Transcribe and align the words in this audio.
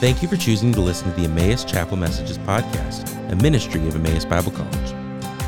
Thank 0.00 0.22
you 0.22 0.28
for 0.28 0.38
choosing 0.38 0.72
to 0.72 0.80
listen 0.80 1.10
to 1.10 1.20
the 1.20 1.26
Emmaus 1.26 1.62
Chapel 1.62 1.98
Messages 1.98 2.38
podcast, 2.38 3.30
a 3.30 3.36
ministry 3.36 3.86
of 3.86 3.94
Emmaus 3.94 4.24
Bible 4.24 4.50
College. 4.50 4.94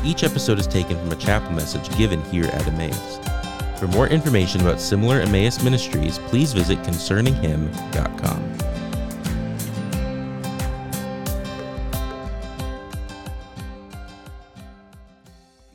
Each 0.05 0.23
episode 0.23 0.59
is 0.59 0.67
taken 0.67 0.95
from 0.95 1.11
a 1.11 1.15
chapel 1.15 1.49
message 1.53 1.89
given 1.97 2.23
here 2.25 2.45
at 2.45 2.67
Emmaus. 2.67 3.17
For 3.79 3.87
more 3.87 4.07
information 4.07 4.61
about 4.61 4.79
similar 4.79 5.21
Emmaus 5.21 5.63
ministries, 5.63 6.19
please 6.19 6.53
visit 6.53 6.77
concerninghim.com. 6.83 8.57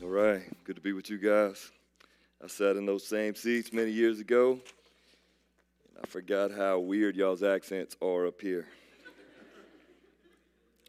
All 0.01 0.07
right, 0.07 0.43
good 0.63 0.77
to 0.77 0.81
be 0.81 0.93
with 0.93 1.09
you 1.09 1.17
guys. 1.17 1.69
I 2.41 2.47
sat 2.47 2.77
in 2.77 2.85
those 2.85 3.05
same 3.05 3.35
seats 3.35 3.73
many 3.73 3.91
years 3.91 4.21
ago, 4.21 4.61
I 6.01 6.07
forgot 6.07 6.51
how 6.51 6.79
weird 6.79 7.17
y'all's 7.17 7.43
accents 7.43 7.97
are 8.01 8.25
up 8.25 8.39
here. 8.39 8.67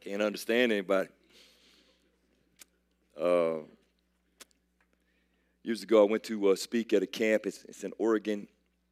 Can't 0.00 0.22
understand 0.22 0.70
anybody. 0.70 1.08
Uh, 3.20 3.58
years 5.64 5.82
ago, 5.82 6.06
I 6.06 6.08
went 6.08 6.22
to 6.24 6.50
uh, 6.50 6.56
speak 6.56 6.92
at 6.92 7.02
a 7.02 7.08
camp. 7.08 7.46
It's, 7.46 7.64
it's 7.64 7.82
in 7.82 7.92
Oregon. 7.98 8.46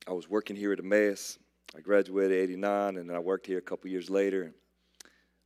I 0.08 0.12
was 0.12 0.28
working 0.28 0.56
here 0.56 0.72
at 0.72 0.80
Emmaus. 0.80 1.38
I 1.76 1.80
graduated 1.80 2.32
in 2.32 2.42
'89, 2.42 2.96
and 2.96 3.08
then 3.08 3.16
I 3.16 3.20
worked 3.20 3.46
here 3.46 3.58
a 3.58 3.62
couple 3.62 3.88
years 3.88 4.10
later. 4.10 4.52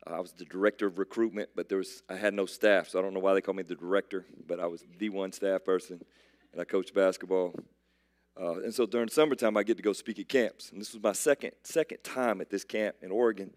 I 0.06 0.20
was 0.20 0.32
the 0.32 0.46
director 0.46 0.86
of 0.86 0.98
recruitment, 0.98 1.50
but 1.54 1.68
there 1.68 1.78
was 1.78 2.02
I 2.08 2.16
had 2.16 2.32
no 2.32 2.46
staff, 2.46 2.88
so 2.88 2.98
I 2.98 3.02
don't 3.02 3.12
know 3.12 3.20
why 3.20 3.34
they 3.34 3.42
call 3.42 3.54
me 3.54 3.62
the 3.62 3.74
director, 3.74 4.24
but 4.48 4.58
I 4.58 4.66
was 4.66 4.82
the 4.98 5.10
one 5.10 5.32
staff 5.32 5.64
person, 5.64 6.02
and 6.52 6.60
I 6.60 6.64
coached 6.64 6.94
basketball. 6.94 7.54
Uh, 8.40 8.60
and 8.60 8.74
so 8.74 8.86
during 8.86 9.08
summertime, 9.08 9.56
I 9.56 9.62
get 9.62 9.76
to 9.76 9.82
go 9.82 9.92
speak 9.92 10.18
at 10.18 10.28
camps, 10.28 10.70
and 10.70 10.80
this 10.80 10.94
was 10.94 11.02
my 11.02 11.12
second 11.12 11.52
second 11.64 11.98
time 12.02 12.40
at 12.40 12.48
this 12.48 12.64
camp 12.64 12.96
in 13.02 13.10
Oregon. 13.10 13.50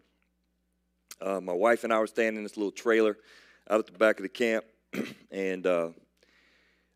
Uh, 1.21 1.39
my 1.39 1.53
wife 1.53 1.85
and 1.85 1.93
I 1.93 1.99
were 1.99 2.07
standing 2.07 2.37
in 2.37 2.43
this 2.43 2.57
little 2.57 2.71
trailer 2.71 3.17
out 3.69 3.79
at 3.79 3.85
the 3.85 3.97
back 3.97 4.17
of 4.19 4.23
the 4.23 4.29
camp, 4.29 4.65
and 5.31 5.65
uh, 5.65 5.89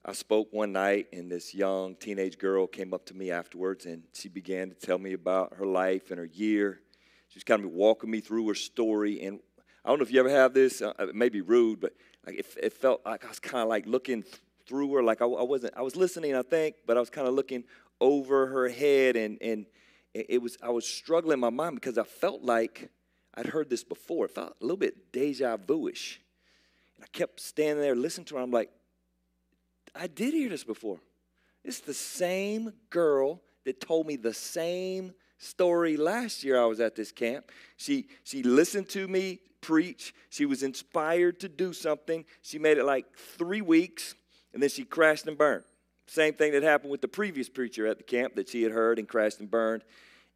I 0.04 0.12
spoke 0.12 0.52
one 0.52 0.74
night, 0.74 1.08
and 1.14 1.32
this 1.32 1.54
young 1.54 1.96
teenage 1.96 2.38
girl 2.38 2.68
came 2.68 2.94
up 2.94 3.06
to 3.08 3.14
me 3.14 3.32
afterwards, 3.32 3.86
and 3.86 4.04
she 4.14 4.28
began 4.28 4.70
to 4.70 4.76
tell 4.76 4.98
me 4.98 5.14
about 5.14 5.56
her 5.56 5.66
life 5.66 6.12
and 6.12 6.20
her 6.20 6.26
year. 6.26 6.82
She 7.30 7.38
was 7.38 7.44
kind 7.44 7.64
of 7.64 7.72
walking 7.72 8.12
me 8.12 8.20
through 8.20 8.48
her 8.50 8.56
story, 8.56 9.22
and 9.22 9.40
I 9.86 9.90
don't 9.90 10.00
know 10.00 10.04
if 10.04 10.12
you 10.12 10.20
ever 10.20 10.30
have 10.30 10.54
this. 10.54 10.82
Uh, 10.82 10.94
it 11.00 11.16
may 11.16 11.30
be 11.30 11.42
rude, 11.42 11.80
but 11.80 11.94
like 12.26 12.36
it, 12.40 12.46
it 12.62 12.74
felt 12.74 13.02
like 13.06 13.24
I 13.24 13.30
was 13.30 13.40
kind 13.40 13.64
of 13.64 13.70
like 13.70 13.86
looking 13.86 14.26
through 14.70 14.94
her, 14.94 15.04
like 15.04 15.22
I, 15.22 15.26
I, 15.26 15.44
wasn't. 15.44 15.74
I 15.76 15.82
was 15.82 15.96
listening, 15.96 16.36
I 16.36 16.44
think, 16.44 16.76
but 16.86 16.96
I 16.96 17.00
was 17.00 17.10
kind 17.10 17.28
of 17.28 17.34
looking 17.34 17.64
over 18.00 18.46
her 18.46 18.70
head, 18.70 19.16
and 19.16 19.38
and 19.42 19.66
it 20.14 20.42
was. 20.42 20.58
I 20.62 20.70
was 20.70 20.86
struggling 20.86 21.34
in 21.34 21.40
my 21.40 21.50
mind 21.50 21.76
because 21.76 21.98
I 21.98 22.04
felt 22.04 22.44
like 22.44 22.90
I'd 23.34 23.48
heard 23.48 23.70
this 23.70 23.84
before. 23.84 24.26
It 24.26 24.32
felt 24.32 24.56
a 24.62 24.64
little 24.64 24.78
bit 24.78 25.12
deja 25.12 25.58
vu-ish. 25.58 26.22
And 26.98 27.04
I 27.04 27.08
kept 27.18 27.40
standing 27.40 27.82
there 27.82 27.96
listening 27.96 28.26
to 28.26 28.36
her. 28.36 28.42
I'm 28.42 28.52
like, 28.52 28.70
I 29.96 30.08
did 30.08 30.34
hear 30.34 30.50
this 30.50 30.64
before. 30.64 31.00
It's 31.64 31.80
the 31.80 31.94
same 31.94 32.74
girl 32.90 33.42
that 33.66 33.82
told 33.82 34.08
me 34.08 34.16
the 34.16 34.34
same 34.34 35.14
story 35.38 35.98
last 35.98 36.44
year 36.44 36.62
I 36.62 36.66
was 36.66 36.80
at 36.80 36.96
this 36.96 37.12
camp. 37.12 37.52
She 37.78 38.08
she 38.24 38.44
listened 38.44 38.90
to 38.90 39.08
me 39.08 39.40
preach. 39.62 40.14
She 40.30 40.46
was 40.46 40.64
inspired 40.64 41.40
to 41.42 41.50
do 41.50 41.74
something. 41.74 42.26
She 42.42 42.60
made 42.60 42.78
it 42.78 42.86
like 42.86 43.06
3 43.38 43.62
weeks 43.62 44.16
and 44.54 44.62
then 44.62 44.70
she 44.70 44.84
crashed 44.84 45.28
and 45.28 45.38
burned. 45.38 45.64
Same 46.08 46.34
thing 46.34 46.54
that 46.54 46.64
happened 46.64 46.92
with 46.92 47.02
the 47.02 47.08
previous 47.08 47.50
preacher 47.50 47.86
at 47.86 47.98
the 47.98 48.04
camp 48.04 48.36
that 48.36 48.50
she 48.50 48.64
had 48.64 48.72
heard 48.72 48.98
and 48.98 49.08
crashed 49.08 49.40
and 49.40 49.50
burned. 49.50 49.84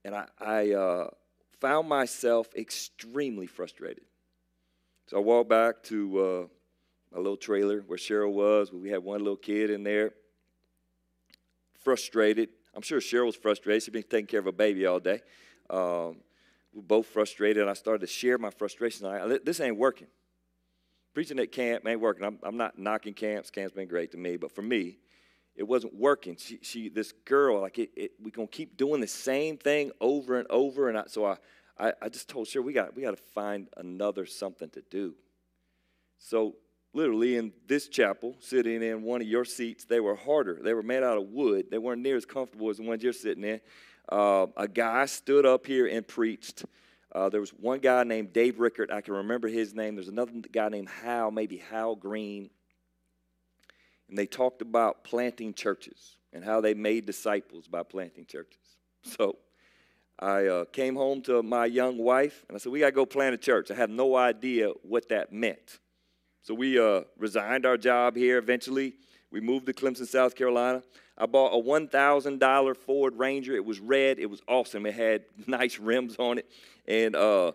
And 0.05 0.13
I, 0.13 0.27
I 0.39 0.71
uh, 0.71 1.07
found 1.59 1.89
myself 1.89 2.47
extremely 2.55 3.47
frustrated. 3.47 4.03
So 5.07 5.17
I 5.17 5.21
walked 5.21 5.49
back 5.49 5.81
to 5.83 6.19
uh, 6.19 6.47
my 7.11 7.17
little 7.17 7.37
trailer 7.37 7.81
where 7.81 7.97
Cheryl 7.97 8.33
was. 8.33 8.71
Where 8.71 8.81
we 8.81 8.89
had 8.89 9.03
one 9.03 9.19
little 9.19 9.35
kid 9.35 9.69
in 9.69 9.83
there, 9.83 10.13
frustrated. 11.79 12.49
I'm 12.75 12.81
sure 12.81 12.99
Cheryl 12.99 13.25
was 13.25 13.35
frustrated. 13.35 13.83
She'd 13.83 13.91
been 13.91 14.03
taking 14.03 14.27
care 14.27 14.39
of 14.39 14.47
a 14.47 14.51
baby 14.51 14.85
all 14.85 14.99
day. 14.99 15.21
Um, 15.69 16.17
We're 16.73 16.81
both 16.83 17.07
frustrated, 17.07 17.61
and 17.61 17.69
I 17.69 17.73
started 17.73 18.01
to 18.01 18.07
share 18.07 18.37
my 18.37 18.49
frustration. 18.49 19.05
I, 19.05 19.39
this 19.43 19.59
ain't 19.59 19.77
working. 19.77 20.07
Preaching 21.13 21.39
at 21.39 21.51
camp 21.51 21.87
ain't 21.87 21.99
working. 21.99 22.25
I'm, 22.25 22.39
I'm 22.43 22.57
not 22.57 22.79
knocking 22.79 23.13
camps. 23.13 23.51
Camp's 23.51 23.73
been 23.73 23.87
great 23.87 24.11
to 24.11 24.17
me, 24.17 24.37
but 24.37 24.51
for 24.51 24.63
me, 24.63 24.97
it 25.55 25.63
wasn't 25.63 25.95
working. 25.95 26.35
She, 26.37 26.59
she 26.63 26.89
this 26.89 27.11
girl, 27.25 27.61
like 27.61 27.77
it, 27.77 27.91
it 27.95 28.11
we're 28.19 28.31
gonna 28.31 28.47
keep 28.47 28.77
doing 28.77 28.99
the 28.99 29.07
same 29.07 29.57
thing 29.57 29.91
over 30.01 30.39
and 30.39 30.47
over. 30.49 30.89
And 30.89 30.97
I, 30.97 31.03
so 31.07 31.25
I, 31.25 31.37
I, 31.77 31.93
I 32.01 32.09
just 32.09 32.27
told 32.27 32.47
Cheryl 32.47 32.63
we 32.63 32.73
got 32.73 32.95
we 32.95 33.03
got 33.03 33.15
to 33.15 33.23
find 33.33 33.67
another 33.77 34.25
something 34.25 34.69
to 34.71 34.81
do. 34.89 35.13
So 36.17 36.55
literally 36.93 37.35
in 37.35 37.53
this 37.67 37.87
chapel, 37.87 38.35
sitting 38.39 38.81
in 38.81 39.03
one 39.03 39.21
of 39.21 39.27
your 39.27 39.45
seats, 39.45 39.85
they 39.85 39.99
were 39.99 40.15
harder. 40.15 40.59
They 40.63 40.73
were 40.73 40.83
made 40.83 41.03
out 41.03 41.17
of 41.17 41.27
wood. 41.27 41.67
They 41.69 41.77
weren't 41.77 42.01
near 42.01 42.17
as 42.17 42.25
comfortable 42.25 42.69
as 42.69 42.77
the 42.77 42.83
ones 42.83 43.03
you're 43.03 43.13
sitting 43.13 43.43
in. 43.43 43.61
Uh, 44.09 44.47
a 44.57 44.67
guy 44.67 45.05
stood 45.05 45.45
up 45.45 45.65
here 45.65 45.87
and 45.87 46.07
preached. 46.07 46.65
Uh, 47.13 47.29
there 47.29 47.39
was 47.39 47.51
one 47.51 47.79
guy 47.79 48.03
named 48.03 48.33
Dave 48.33 48.59
Rickert. 48.59 48.91
I 48.91 49.01
can 49.01 49.13
remember 49.13 49.47
his 49.47 49.75
name. 49.75 49.95
There's 49.95 50.07
another 50.07 50.31
guy 50.51 50.69
named 50.69 50.89
Hal, 50.89 51.29
maybe 51.29 51.57
Hal 51.57 51.95
Green. 51.95 52.49
And 54.09 54.17
they 54.17 54.25
talked 54.25 54.61
about 54.61 55.03
planting 55.03 55.53
churches 55.53 56.17
and 56.33 56.43
how 56.43 56.59
they 56.59 56.73
made 56.73 57.05
disciples 57.05 57.67
by 57.67 57.83
planting 57.83 58.25
churches. 58.25 58.57
So 59.17 59.35
I 60.17 60.45
uh, 60.45 60.65
came 60.65 60.95
home 60.95 61.21
to 61.23 61.43
my 61.43 61.65
young 61.65 61.97
wife 61.97 62.45
and 62.47 62.55
I 62.55 62.59
said, 62.59 62.71
We 62.71 62.79
got 62.79 62.85
to 62.85 62.91
go 62.93 63.05
plant 63.05 63.35
a 63.35 63.37
church. 63.37 63.69
I 63.69 63.73
had 63.73 63.89
no 63.89 64.15
idea 64.15 64.69
what 64.81 65.09
that 65.09 65.33
meant. 65.33 65.79
So 66.41 66.53
we 66.53 66.79
uh, 66.79 67.01
resigned 67.17 67.65
our 67.65 67.75
job 67.75 68.15
here 68.15 68.37
eventually. 68.37 68.93
We 69.29 69.41
moved 69.41 69.65
to 69.65 69.73
Clemson, 69.73 70.07
South 70.07 70.35
Carolina. 70.35 70.83
I 71.17 71.25
bought 71.25 71.53
a 71.53 71.61
$1,000 71.61 72.77
Ford 72.77 73.17
Ranger. 73.17 73.55
It 73.55 73.65
was 73.65 73.79
red. 73.79 74.19
It 74.19 74.29
was 74.29 74.41
awesome. 74.47 74.85
It 74.85 74.93
had 74.93 75.23
nice 75.47 75.79
rims 75.79 76.15
on 76.17 76.37
it. 76.37 76.49
And 76.87 77.15
uh, 77.15 77.53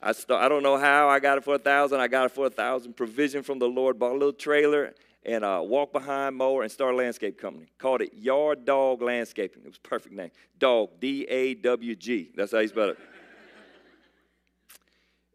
I, 0.00 0.12
start, 0.12 0.42
I 0.42 0.48
don't 0.48 0.62
know 0.62 0.78
how 0.78 1.08
I 1.08 1.20
got 1.20 1.38
it 1.38 1.44
for 1.44 1.56
a 1.56 1.58
thousand. 1.58 2.00
I 2.00 2.08
got 2.08 2.26
it 2.26 2.32
for 2.32 2.46
a 2.46 2.50
thousand. 2.50 2.96
Provision 2.96 3.42
from 3.42 3.58
the 3.58 3.68
Lord. 3.68 3.98
Bought 3.98 4.12
a 4.12 4.18
little 4.18 4.32
trailer 4.32 4.94
and 5.24 5.44
uh, 5.44 5.60
walk 5.62 5.92
behind 5.92 6.36
mower 6.36 6.62
and 6.62 6.72
start 6.72 6.94
a 6.94 6.96
landscape 6.96 7.38
company. 7.38 7.66
Called 7.78 8.00
it 8.00 8.14
Yard 8.14 8.64
Dog 8.64 9.02
Landscaping. 9.02 9.62
It 9.62 9.68
was 9.68 9.78
perfect 9.78 10.14
name. 10.14 10.30
Dog, 10.58 10.98
D 10.98 11.26
A 11.28 11.54
W 11.54 11.94
G. 11.94 12.30
That's 12.34 12.52
how 12.52 12.58
you 12.60 12.68
spell 12.68 12.90
it. 12.90 12.98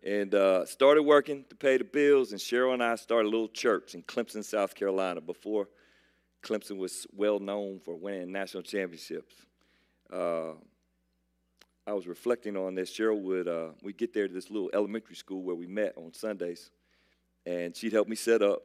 and 0.06 0.36
uh, 0.36 0.66
started 0.66 1.02
working 1.02 1.44
to 1.50 1.56
pay 1.56 1.78
the 1.78 1.84
bills. 1.84 2.32
And 2.32 2.40
Cheryl 2.40 2.74
and 2.74 2.84
I 2.84 2.96
started 2.96 3.28
a 3.28 3.32
little 3.32 3.48
church 3.48 3.96
in 3.96 4.04
Clemson, 4.04 4.44
South 4.44 4.76
Carolina, 4.76 5.20
before 5.20 5.68
Clemson 6.44 6.78
was 6.78 7.08
well 7.12 7.40
known 7.40 7.80
for 7.80 7.96
winning 7.96 8.32
national 8.32 8.64
championships. 8.64 9.34
Uh, 10.14 10.54
I 11.88 11.94
was 11.94 12.08
reflecting 12.08 12.58
on 12.58 12.74
this. 12.74 12.92
Cheryl 12.92 13.22
would 13.22 13.48
uh, 13.48 13.70
we 13.84 13.94
get 13.94 14.14
there 14.14 14.28
to 14.28 14.34
this 14.34 14.50
little 14.50 14.72
elementary 14.74 15.16
school 15.16 15.44
where 15.44 15.56
we 15.56 15.68
met 15.68 15.94
on 15.98 16.14
Sundays, 16.14 16.72
and 17.46 17.76
she'd 17.76 17.94
help 17.94 18.08
me 18.08 18.16
set 18.16 18.42
up. 18.42 18.64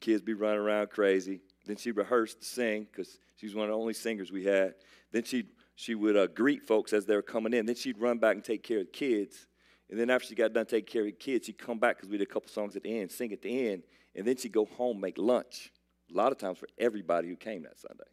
Kids 0.00 0.22
be 0.22 0.34
running 0.34 0.60
around 0.60 0.90
crazy. 0.90 1.40
Then 1.66 1.76
she'd 1.76 1.96
rehearse 1.96 2.34
to 2.34 2.44
sing 2.44 2.86
because 2.90 3.18
she 3.36 3.46
was 3.46 3.54
one 3.54 3.64
of 3.64 3.70
the 3.70 3.76
only 3.76 3.94
singers 3.94 4.32
we 4.32 4.44
had. 4.44 4.74
Then 5.12 5.22
she'd 5.22 5.48
she 5.76 5.94
would 5.94 6.16
uh, 6.16 6.26
greet 6.26 6.66
folks 6.66 6.92
as 6.92 7.06
they 7.06 7.14
were 7.14 7.22
coming 7.22 7.54
in. 7.54 7.64
Then 7.64 7.76
she'd 7.76 7.98
run 7.98 8.18
back 8.18 8.34
and 8.34 8.44
take 8.44 8.64
care 8.64 8.80
of 8.80 8.86
the 8.86 8.92
kids. 8.92 9.46
And 9.88 9.98
then 9.98 10.10
after 10.10 10.26
she 10.26 10.34
got 10.34 10.52
done 10.52 10.66
taking 10.66 10.92
care 10.92 11.02
of 11.02 11.06
the 11.06 11.12
kids, 11.12 11.46
she'd 11.46 11.58
come 11.58 11.78
back 11.78 11.96
because 11.96 12.10
we 12.10 12.18
did 12.18 12.28
a 12.28 12.32
couple 12.32 12.50
songs 12.50 12.74
at 12.74 12.82
the 12.82 12.98
end, 12.98 13.12
sing 13.12 13.32
at 13.32 13.40
the 13.40 13.68
end, 13.68 13.84
and 14.16 14.26
then 14.26 14.36
she'd 14.36 14.52
go 14.52 14.64
home, 14.64 15.00
make 15.00 15.16
lunch. 15.16 15.72
A 16.12 16.16
lot 16.16 16.32
of 16.32 16.38
times 16.38 16.58
for 16.58 16.68
everybody 16.78 17.28
who 17.28 17.36
came 17.36 17.62
that 17.62 17.78
Sunday. 17.78 18.10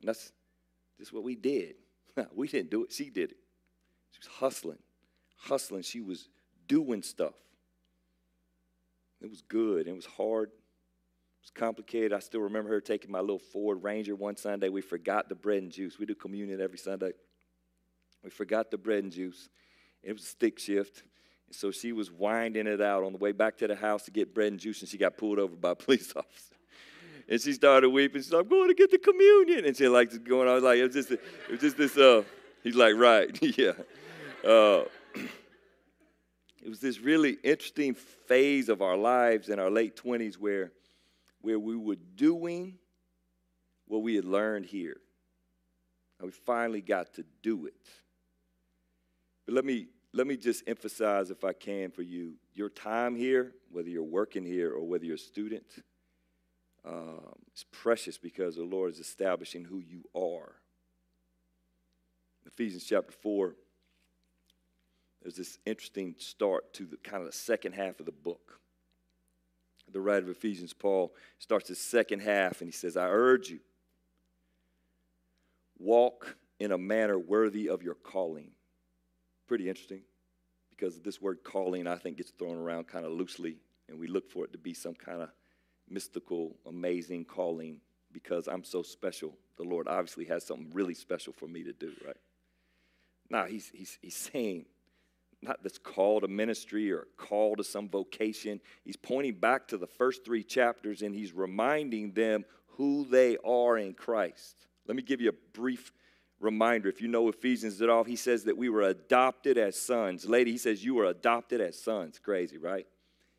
And 0.00 0.08
that's 0.08 0.30
just 0.98 1.12
what 1.12 1.24
we 1.24 1.34
did. 1.34 1.74
we 2.34 2.46
didn't 2.46 2.70
do 2.70 2.84
it, 2.84 2.92
she 2.92 3.10
did 3.10 3.32
it. 3.32 3.36
She 4.12 4.18
was 4.18 4.36
hustling, 4.38 4.78
hustling. 5.36 5.82
She 5.82 6.00
was 6.00 6.28
doing 6.66 7.02
stuff. 7.02 7.34
It 9.20 9.28
was 9.28 9.42
good. 9.42 9.86
It 9.86 9.94
was 9.94 10.06
hard. 10.06 10.48
It 10.48 11.42
was 11.42 11.50
complicated. 11.54 12.12
I 12.12 12.18
still 12.18 12.40
remember 12.40 12.70
her 12.70 12.80
taking 12.80 13.10
my 13.10 13.20
little 13.20 13.38
Ford 13.38 13.82
Ranger 13.82 14.14
one 14.14 14.36
Sunday. 14.36 14.68
We 14.68 14.80
forgot 14.80 15.28
the 15.28 15.34
bread 15.34 15.62
and 15.62 15.72
juice. 15.72 15.98
We 15.98 16.06
do 16.06 16.14
communion 16.14 16.60
every 16.60 16.78
Sunday. 16.78 17.12
We 18.22 18.30
forgot 18.30 18.70
the 18.70 18.78
bread 18.78 19.02
and 19.04 19.12
juice. 19.12 19.48
It 20.02 20.12
was 20.12 20.22
a 20.22 20.26
stick 20.26 20.58
shift. 20.58 21.02
And 21.46 21.56
so 21.56 21.70
she 21.70 21.92
was 21.92 22.10
winding 22.10 22.66
it 22.66 22.80
out 22.80 23.02
on 23.02 23.12
the 23.12 23.18
way 23.18 23.32
back 23.32 23.58
to 23.58 23.66
the 23.66 23.74
house 23.74 24.04
to 24.04 24.10
get 24.10 24.34
bread 24.34 24.52
and 24.52 24.60
juice, 24.60 24.80
and 24.80 24.88
she 24.88 24.98
got 24.98 25.16
pulled 25.16 25.38
over 25.38 25.56
by 25.56 25.70
a 25.70 25.74
police 25.74 26.12
officer. 26.16 26.54
And 27.28 27.40
she 27.40 27.52
started 27.52 27.90
weeping. 27.90 28.22
She's 28.22 28.32
like, 28.32 28.42
I'm 28.42 28.48
going 28.48 28.68
to 28.68 28.74
get 28.74 28.90
the 28.90 28.98
communion. 28.98 29.64
And 29.64 29.76
she 29.76 29.88
like 29.88 30.24
going 30.24 30.48
I 30.48 30.54
was 30.54 30.64
like 30.64 30.78
it 30.78 30.84
was 30.84 30.94
just 30.94 31.10
it 31.12 31.20
was 31.50 31.60
just 31.60 31.76
this 31.76 31.96
uh 31.96 32.22
he's 32.62 32.74
like, 32.74 32.96
right, 32.96 33.30
yeah. 33.58 33.72
Uh, 34.44 34.84
it 36.62 36.68
was 36.68 36.80
this 36.80 37.00
really 37.00 37.38
interesting 37.42 37.94
phase 37.94 38.68
of 38.68 38.80
our 38.82 38.96
lives 38.96 39.48
in 39.48 39.58
our 39.58 39.70
late 39.70 39.96
20s 39.96 40.34
where 40.34 40.72
where 41.42 41.58
we 41.58 41.76
were 41.76 41.96
doing 42.16 42.74
what 43.86 44.02
we 44.02 44.14
had 44.14 44.24
learned 44.24 44.66
here. 44.66 44.96
And 46.18 46.26
we 46.26 46.32
finally 46.32 46.82
got 46.82 47.14
to 47.14 47.24
do 47.42 47.66
it. 47.66 47.88
But 49.46 49.54
let 49.54 49.64
me 49.64 49.88
let 50.12 50.26
me 50.26 50.36
just 50.36 50.64
emphasize, 50.66 51.30
if 51.30 51.44
I 51.44 51.52
can, 51.52 51.90
for 51.90 52.02
you 52.02 52.34
your 52.54 52.68
time 52.68 53.14
here, 53.16 53.52
whether 53.70 53.88
you're 53.88 54.02
working 54.02 54.44
here 54.44 54.72
or 54.72 54.84
whether 54.86 55.04
you're 55.04 55.14
a 55.14 55.18
student, 55.18 55.64
um, 56.84 57.36
is 57.54 57.64
precious 57.70 58.18
because 58.18 58.56
the 58.56 58.64
Lord 58.64 58.92
is 58.92 58.98
establishing 58.98 59.64
who 59.64 59.78
you 59.78 60.02
are. 60.14 60.52
Ephesians 62.46 62.84
chapter 62.84 63.12
4, 63.12 63.54
there's 65.22 65.36
this 65.36 65.58
interesting 65.66 66.14
start 66.18 66.72
to 66.74 66.84
the 66.84 66.96
kind 66.98 67.22
of 67.22 67.26
the 67.26 67.36
second 67.36 67.72
half 67.72 68.00
of 68.00 68.06
the 68.06 68.12
book. 68.12 68.58
The 69.92 70.00
writer 70.00 70.24
of 70.24 70.28
Ephesians, 70.28 70.72
Paul, 70.72 71.12
starts 71.38 71.68
the 71.68 71.74
second 71.74 72.20
half 72.20 72.60
and 72.60 72.68
he 72.68 72.72
says, 72.72 72.96
I 72.96 73.08
urge 73.08 73.50
you, 73.50 73.58
walk 75.78 76.36
in 76.60 76.72
a 76.72 76.78
manner 76.78 77.18
worthy 77.18 77.68
of 77.68 77.82
your 77.82 77.94
calling 77.94 78.52
pretty 79.50 79.68
interesting 79.68 80.02
because 80.70 81.00
this 81.00 81.20
word 81.20 81.38
calling, 81.42 81.88
I 81.88 81.96
think, 81.96 82.18
gets 82.18 82.30
thrown 82.30 82.56
around 82.56 82.86
kind 82.86 83.04
of 83.04 83.10
loosely, 83.10 83.56
and 83.88 83.98
we 83.98 84.06
look 84.06 84.30
for 84.30 84.44
it 84.44 84.52
to 84.52 84.58
be 84.58 84.72
some 84.72 84.94
kind 84.94 85.22
of 85.22 85.30
mystical, 85.88 86.56
amazing 86.66 87.24
calling 87.24 87.80
because 88.12 88.46
I'm 88.46 88.62
so 88.62 88.82
special. 88.82 89.36
The 89.56 89.64
Lord 89.64 89.88
obviously 89.88 90.24
has 90.26 90.46
something 90.46 90.70
really 90.72 90.94
special 90.94 91.32
for 91.32 91.48
me 91.48 91.64
to 91.64 91.72
do, 91.72 91.90
right? 92.06 92.16
Now, 93.28 93.46
he's, 93.46 93.72
he's, 93.74 93.98
he's 94.00 94.16
saying, 94.16 94.66
not 95.42 95.62
this 95.62 95.78
call 95.78 96.20
to 96.20 96.28
ministry 96.28 96.92
or 96.92 97.00
a 97.00 97.06
call 97.16 97.56
to 97.56 97.64
some 97.64 97.88
vocation. 97.88 98.60
He's 98.84 98.96
pointing 98.96 99.34
back 99.34 99.68
to 99.68 99.78
the 99.78 99.86
first 99.86 100.24
three 100.24 100.42
chapters 100.42 101.02
and 101.02 101.14
he's 101.14 101.32
reminding 101.32 102.12
them 102.12 102.44
who 102.76 103.06
they 103.10 103.36
are 103.44 103.78
in 103.78 103.94
Christ. 103.94 104.66
Let 104.86 104.96
me 104.96 105.02
give 105.02 105.20
you 105.20 105.30
a 105.30 105.58
brief 105.58 105.92
reminder. 106.40 106.88
If 106.88 107.00
you 107.00 107.08
know 107.08 107.28
Ephesians 107.28 107.80
at 107.80 107.88
all, 107.88 108.04
he 108.04 108.16
says 108.16 108.44
that 108.44 108.56
we 108.56 108.68
were 108.68 108.82
adopted 108.82 109.58
as 109.58 109.80
sons. 109.80 110.26
Lady, 110.26 110.52
he 110.52 110.58
says 110.58 110.84
you 110.84 110.94
were 110.94 111.06
adopted 111.06 111.60
as 111.60 111.80
sons. 111.80 112.18
Crazy, 112.18 112.58
right? 112.58 112.86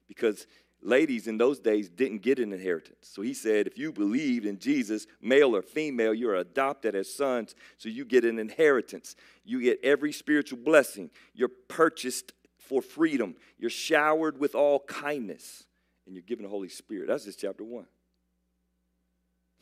Because 0.07 0.48
ladies 0.81 1.28
in 1.28 1.38
those 1.38 1.60
days 1.60 1.89
didn't 1.89 2.22
get 2.22 2.39
an 2.39 2.54
inheritance. 2.54 2.98
So 3.01 3.22
he 3.22 3.33
said, 3.33 3.68
if 3.68 3.78
you 3.78 3.92
believed 3.92 4.45
in 4.45 4.60
Jesus, 4.60 5.07
male 5.22 5.56
or 5.56 5.62
female, 5.62 6.13
you're 6.13 6.36
adopted 6.36 6.95
as 6.95 7.13
sons, 7.13 7.56
so 7.78 7.89
you 7.89 8.06
get 8.06 8.25
an 8.25 8.39
inheritance. 8.39 9.16
You 9.44 9.62
get 9.62 9.80
every 9.83 10.12
spiritual 10.12 10.60
blessing. 10.60 11.12
You're 11.33 11.50
purchased 11.50 12.33
for 12.57 12.81
freedom. 12.81 13.36
You're 13.57 13.69
showered 13.69 14.39
with 14.39 14.56
all 14.56 14.80
kindness, 14.80 15.66
and 16.06 16.16
you're 16.16 16.24
given 16.24 16.44
the 16.44 16.50
Holy 16.50 16.69
Spirit. 16.69 17.07
That's 17.07 17.25
just 17.25 17.39
chapter 17.39 17.63
one. 17.63 17.88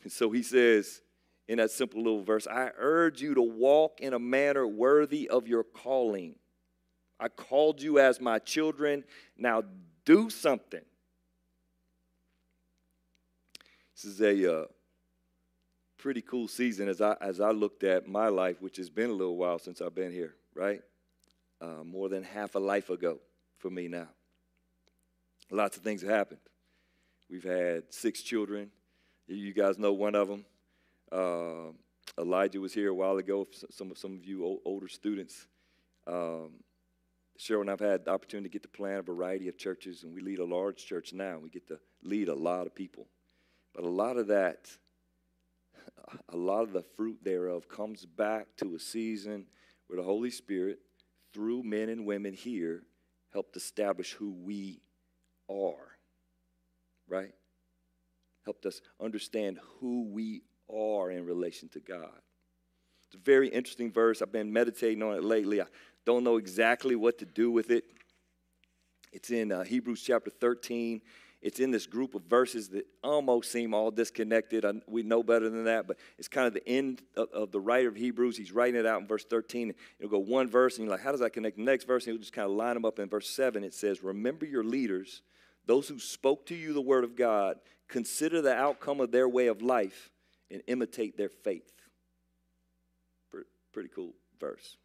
And 0.02 0.10
so 0.10 0.30
he 0.30 0.42
says, 0.42 1.02
in 1.48 1.58
that 1.58 1.70
simple 1.70 2.02
little 2.02 2.22
verse 2.22 2.46
I 2.46 2.70
urge 2.78 3.20
you 3.20 3.34
to 3.34 3.42
walk 3.42 4.00
in 4.00 4.14
a 4.14 4.18
manner 4.18 4.66
worthy 4.66 5.28
of 5.28 5.48
your 5.48 5.64
calling. 5.64 6.36
I 7.18 7.28
called 7.28 7.82
you 7.82 7.98
as 7.98 8.20
my 8.20 8.38
children. 8.38 9.04
Now 9.36 9.64
do 10.04 10.30
something. 10.30 10.80
This 14.02 14.14
is 14.14 14.20
a 14.22 14.60
uh, 14.60 14.64
pretty 15.98 16.22
cool 16.22 16.48
season 16.48 16.88
as 16.88 17.02
I, 17.02 17.16
as 17.20 17.38
I 17.38 17.50
looked 17.50 17.84
at 17.84 18.08
my 18.08 18.28
life, 18.28 18.62
which 18.62 18.78
has 18.78 18.88
been 18.88 19.10
a 19.10 19.12
little 19.12 19.36
while 19.36 19.58
since 19.58 19.82
I've 19.82 19.94
been 19.94 20.10
here, 20.10 20.36
right? 20.54 20.80
Uh, 21.60 21.84
more 21.84 22.08
than 22.08 22.22
half 22.22 22.54
a 22.54 22.58
life 22.58 22.88
ago 22.88 23.18
for 23.58 23.68
me 23.68 23.88
now. 23.88 24.08
Lots 25.50 25.76
of 25.76 25.82
things 25.82 26.00
have 26.00 26.10
happened. 26.10 26.40
We've 27.28 27.44
had 27.44 27.92
six 27.92 28.22
children. 28.22 28.70
You 29.26 29.52
guys 29.52 29.78
know 29.78 29.92
one 29.92 30.14
of 30.14 30.28
them. 30.28 30.46
Uh, 31.12 31.72
Elijah 32.18 32.60
was 32.60 32.72
here 32.72 32.88
a 32.88 32.94
while 32.94 33.18
ago. 33.18 33.46
Some 33.70 33.90
of 33.90 33.98
some 33.98 34.14
of 34.14 34.24
you 34.24 34.60
older 34.64 34.88
students. 34.88 35.46
Um, 36.06 36.64
Cheryl 37.38 37.60
and 37.60 37.70
I've 37.70 37.80
had 37.80 38.06
the 38.06 38.12
opportunity 38.12 38.48
to 38.48 38.52
get 38.52 38.62
to 38.62 38.68
plan 38.68 39.00
a 39.00 39.02
variety 39.02 39.48
of 39.48 39.58
churches, 39.58 40.04
and 40.04 40.14
we 40.14 40.22
lead 40.22 40.38
a 40.38 40.44
large 40.44 40.86
church 40.86 41.12
now. 41.12 41.38
We 41.38 41.50
get 41.50 41.68
to 41.68 41.78
lead 42.02 42.28
a 42.28 42.34
lot 42.34 42.66
of 42.66 42.74
people, 42.74 43.06
but 43.74 43.84
a 43.84 43.88
lot 43.88 44.16
of 44.16 44.28
that, 44.28 44.68
a 46.28 46.36
lot 46.36 46.62
of 46.62 46.72
the 46.72 46.82
fruit 46.96 47.18
thereof, 47.22 47.68
comes 47.68 48.04
back 48.04 48.48
to 48.58 48.74
a 48.74 48.78
season 48.78 49.46
where 49.86 49.96
the 49.96 50.02
Holy 50.02 50.30
Spirit, 50.30 50.78
through 51.32 51.62
men 51.62 51.88
and 51.88 52.06
women 52.06 52.34
here, 52.34 52.82
helped 53.32 53.56
establish 53.56 54.12
who 54.12 54.32
we 54.32 54.80
are. 55.48 55.96
Right? 57.08 57.34
Helped 58.44 58.66
us 58.66 58.80
understand 59.00 59.58
who 59.78 60.08
we 60.10 60.42
are 60.68 61.10
in 61.10 61.24
relation 61.24 61.68
to 61.70 61.80
God. 61.80 62.20
It's 63.06 63.16
a 63.16 63.24
very 63.24 63.48
interesting 63.48 63.92
verse. 63.92 64.22
I've 64.22 64.30
been 64.30 64.52
meditating 64.52 65.02
on 65.02 65.16
it 65.16 65.24
lately. 65.24 65.60
I 65.60 65.66
don't 66.06 66.22
know 66.22 66.36
exactly 66.36 66.94
what 66.94 67.18
to 67.18 67.24
do 67.24 67.50
with 67.50 67.70
it. 67.70 67.84
It's 69.12 69.30
in 69.30 69.50
uh, 69.50 69.64
Hebrews 69.64 70.02
chapter 70.02 70.30
13. 70.30 71.00
It's 71.42 71.58
in 71.58 71.70
this 71.70 71.86
group 71.86 72.14
of 72.14 72.22
verses 72.24 72.68
that 72.70 72.86
almost 73.02 73.50
seem 73.50 73.72
all 73.72 73.90
disconnected. 73.90 74.64
We 74.86 75.02
know 75.02 75.22
better 75.22 75.48
than 75.48 75.64
that, 75.64 75.86
but 75.86 75.96
it's 76.18 76.28
kind 76.28 76.46
of 76.46 76.52
the 76.52 76.66
end 76.68 77.02
of, 77.16 77.30
of, 77.32 77.50
the 77.50 77.60
writer 77.60 77.88
of 77.88 77.96
Hebrews. 77.96 78.36
He's 78.36 78.52
writing 78.52 78.78
it 78.78 78.84
out 78.84 79.00
in 79.00 79.06
verse 79.06 79.24
13. 79.24 79.72
It'll 79.98 80.10
go 80.10 80.18
one 80.18 80.48
verse, 80.48 80.76
and 80.76 80.84
you're 80.84 80.94
like, 80.94 81.02
how 81.02 81.12
does 81.12 81.20
that 81.20 81.32
connect? 81.32 81.56
The 81.56 81.62
next 81.62 81.84
verse, 81.84 82.04
and 82.04 82.12
he'll 82.12 82.20
just 82.20 82.34
kind 82.34 82.44
of 82.44 82.52
line 82.52 82.74
them 82.74 82.84
up 82.84 82.98
in 82.98 83.08
verse 83.08 83.28
7. 83.30 83.64
It 83.64 83.72
says, 83.72 84.02
Remember 84.02 84.44
your 84.44 84.64
leaders, 84.64 85.22
those 85.64 85.88
who 85.88 85.98
spoke 85.98 86.44
to 86.46 86.54
you 86.54 86.74
the 86.74 86.80
word 86.82 87.04
of 87.04 87.16
God, 87.16 87.56
consider 87.88 88.42
the 88.42 88.54
outcome 88.54 89.00
of 89.00 89.10
their 89.10 89.28
way 89.28 89.46
of 89.46 89.62
life 89.62 90.10
and 90.50 90.62
imitate 90.66 91.16
their 91.16 91.30
faith. 91.30 91.72
Pretty 93.72 93.88
cool 93.94 94.14
verse. 94.38 94.76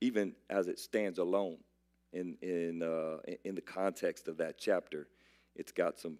Even 0.00 0.34
as 0.48 0.68
it 0.68 0.78
stands 0.78 1.18
alone 1.18 1.58
in, 2.12 2.36
in, 2.42 2.82
uh, 2.82 3.18
in 3.44 3.54
the 3.54 3.60
context 3.60 4.28
of 4.28 4.38
that 4.38 4.58
chapter, 4.58 5.06
it's 5.54 5.72
got 5.72 5.98
some 5.98 6.18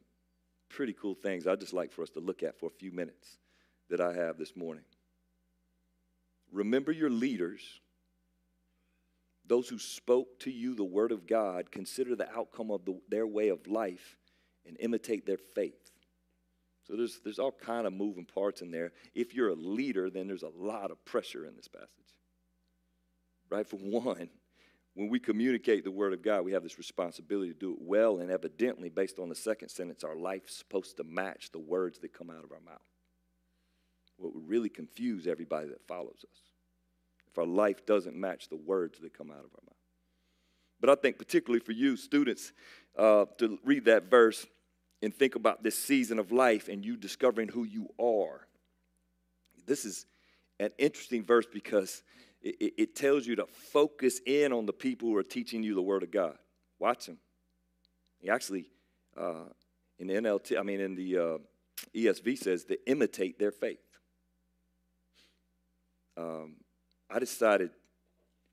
pretty 0.69 0.92
cool 0.92 1.14
things 1.14 1.46
I'd 1.46 1.60
just 1.60 1.72
like 1.72 1.92
for 1.92 2.02
us 2.02 2.10
to 2.10 2.20
look 2.20 2.42
at 2.42 2.58
for 2.58 2.66
a 2.66 2.78
few 2.78 2.92
minutes 2.92 3.38
that 3.88 4.00
I 4.00 4.12
have 4.14 4.38
this 4.38 4.56
morning. 4.56 4.84
Remember 6.52 6.92
your 6.92 7.10
leaders, 7.10 7.81
those 9.46 9.69
who 9.69 9.78
spoke 9.78 10.38
to 10.40 10.50
you 10.50 10.75
the 10.75 10.84
word 10.84 11.12
of 11.12 11.26
God, 11.26 11.70
consider 11.70 12.14
the 12.14 12.31
outcome 12.37 12.70
of 12.70 12.84
the, 12.84 13.00
their 13.08 13.26
way 13.26 13.48
of 13.48 13.66
life 13.66 14.16
and 14.66 14.76
imitate 14.81 15.26
their 15.26 15.38
faith. 15.38 15.90
So 16.87 16.96
there's, 16.96 17.20
there's 17.22 17.38
all 17.38 17.52
kind 17.52 17.87
of 17.87 17.92
moving 17.92 18.25
parts 18.25 18.62
in 18.62 18.70
there. 18.70 18.92
If 19.14 19.34
you're 19.34 19.50
a 19.50 19.54
leader, 19.54 20.10
then 20.10 20.26
there's 20.26 20.42
a 20.42 20.48
lot 20.48 20.90
of 20.90 21.04
pressure 21.04 21.46
in 21.46 21.54
this 21.56 21.69
passage. 21.69 21.88
Right? 23.48 23.66
For 23.66 23.76
one, 23.76 24.28
when 25.00 25.09
we 25.09 25.19
communicate 25.19 25.83
the 25.83 25.90
Word 25.90 26.12
of 26.12 26.21
God, 26.21 26.45
we 26.45 26.52
have 26.52 26.62
this 26.62 26.76
responsibility 26.76 27.50
to 27.50 27.59
do 27.59 27.73
it 27.73 27.78
well, 27.80 28.19
and 28.19 28.30
evidently, 28.30 28.90
based 28.90 29.19
on 29.19 29.30
the 29.30 29.35
second 29.35 29.71
sentence, 29.71 30.04
our 30.04 30.14
life's 30.14 30.54
supposed 30.54 30.99
to 30.99 31.04
match 31.04 31.50
the 31.52 31.59
words 31.59 31.99
that 32.00 32.12
come 32.12 32.28
out 32.28 32.45
of 32.45 32.52
our 32.52 32.61
mouth. 32.61 32.83
What 34.19 34.35
would 34.35 34.47
really 34.47 34.69
confuse 34.69 35.26
everybody 35.26 35.69
that 35.69 35.87
follows 35.88 36.23
us 36.30 36.38
if 37.30 37.38
our 37.38 37.47
life 37.47 37.87
doesn't 37.87 38.14
match 38.14 38.50
the 38.50 38.57
words 38.57 38.99
that 38.99 39.16
come 39.16 39.30
out 39.30 39.38
of 39.38 39.45
our 39.45 39.64
mouth. 39.64 39.76
But 40.83 40.90
I 40.90 40.97
think, 40.97 41.16
particularly 41.16 41.64
for 41.64 41.73
you 41.73 41.97
students, 41.97 42.52
uh, 42.99 43.25
to 43.38 43.59
read 43.64 43.87
that 43.87 44.11
verse, 44.11 44.47
and 45.00 45.14
think 45.14 45.35
about 45.35 45.62
this 45.62 45.78
season 45.78 46.19
of 46.19 46.30
life 46.30 46.69
and 46.69 46.85
you 46.85 46.99
discovering 46.99 47.49
who 47.49 47.64
you 47.64 47.88
are. 47.99 48.47
This 49.66 49.87
is 49.87 50.04
an 50.59 50.73
interesting 50.76 51.25
verse 51.25 51.47
because 51.50 52.02
it, 52.42 52.75
it, 52.78 52.97
tells 52.97 53.26
you 53.26 53.37
to 53.37 53.47
focus 53.47 54.20
in 54.25 54.52
on 54.52 54.66
the 54.66 54.73
people 54.73 55.09
who 55.09 55.16
are 55.16 55.23
teaching 55.23 55.62
you 55.62 55.75
the 55.75 55.82
Word 55.82 56.02
of 56.02 56.11
God. 56.11 56.37
Watch 56.78 57.06
them. 57.06 57.18
He 58.18 58.30
actually, 58.30 58.70
uh, 59.16 59.44
in 59.99 60.06
the 60.06 60.14
NLT, 60.14 60.59
I 60.59 60.62
mean, 60.62 60.80
in 60.80 60.94
the 60.94 61.18
uh, 61.18 61.38
ESV 61.94 62.38
says 62.38 62.64
to 62.64 62.78
imitate 62.88 63.38
their 63.38 63.52
faith. 63.52 63.78
Um, 66.16 66.56
I 67.11 67.18
decided 67.18 67.70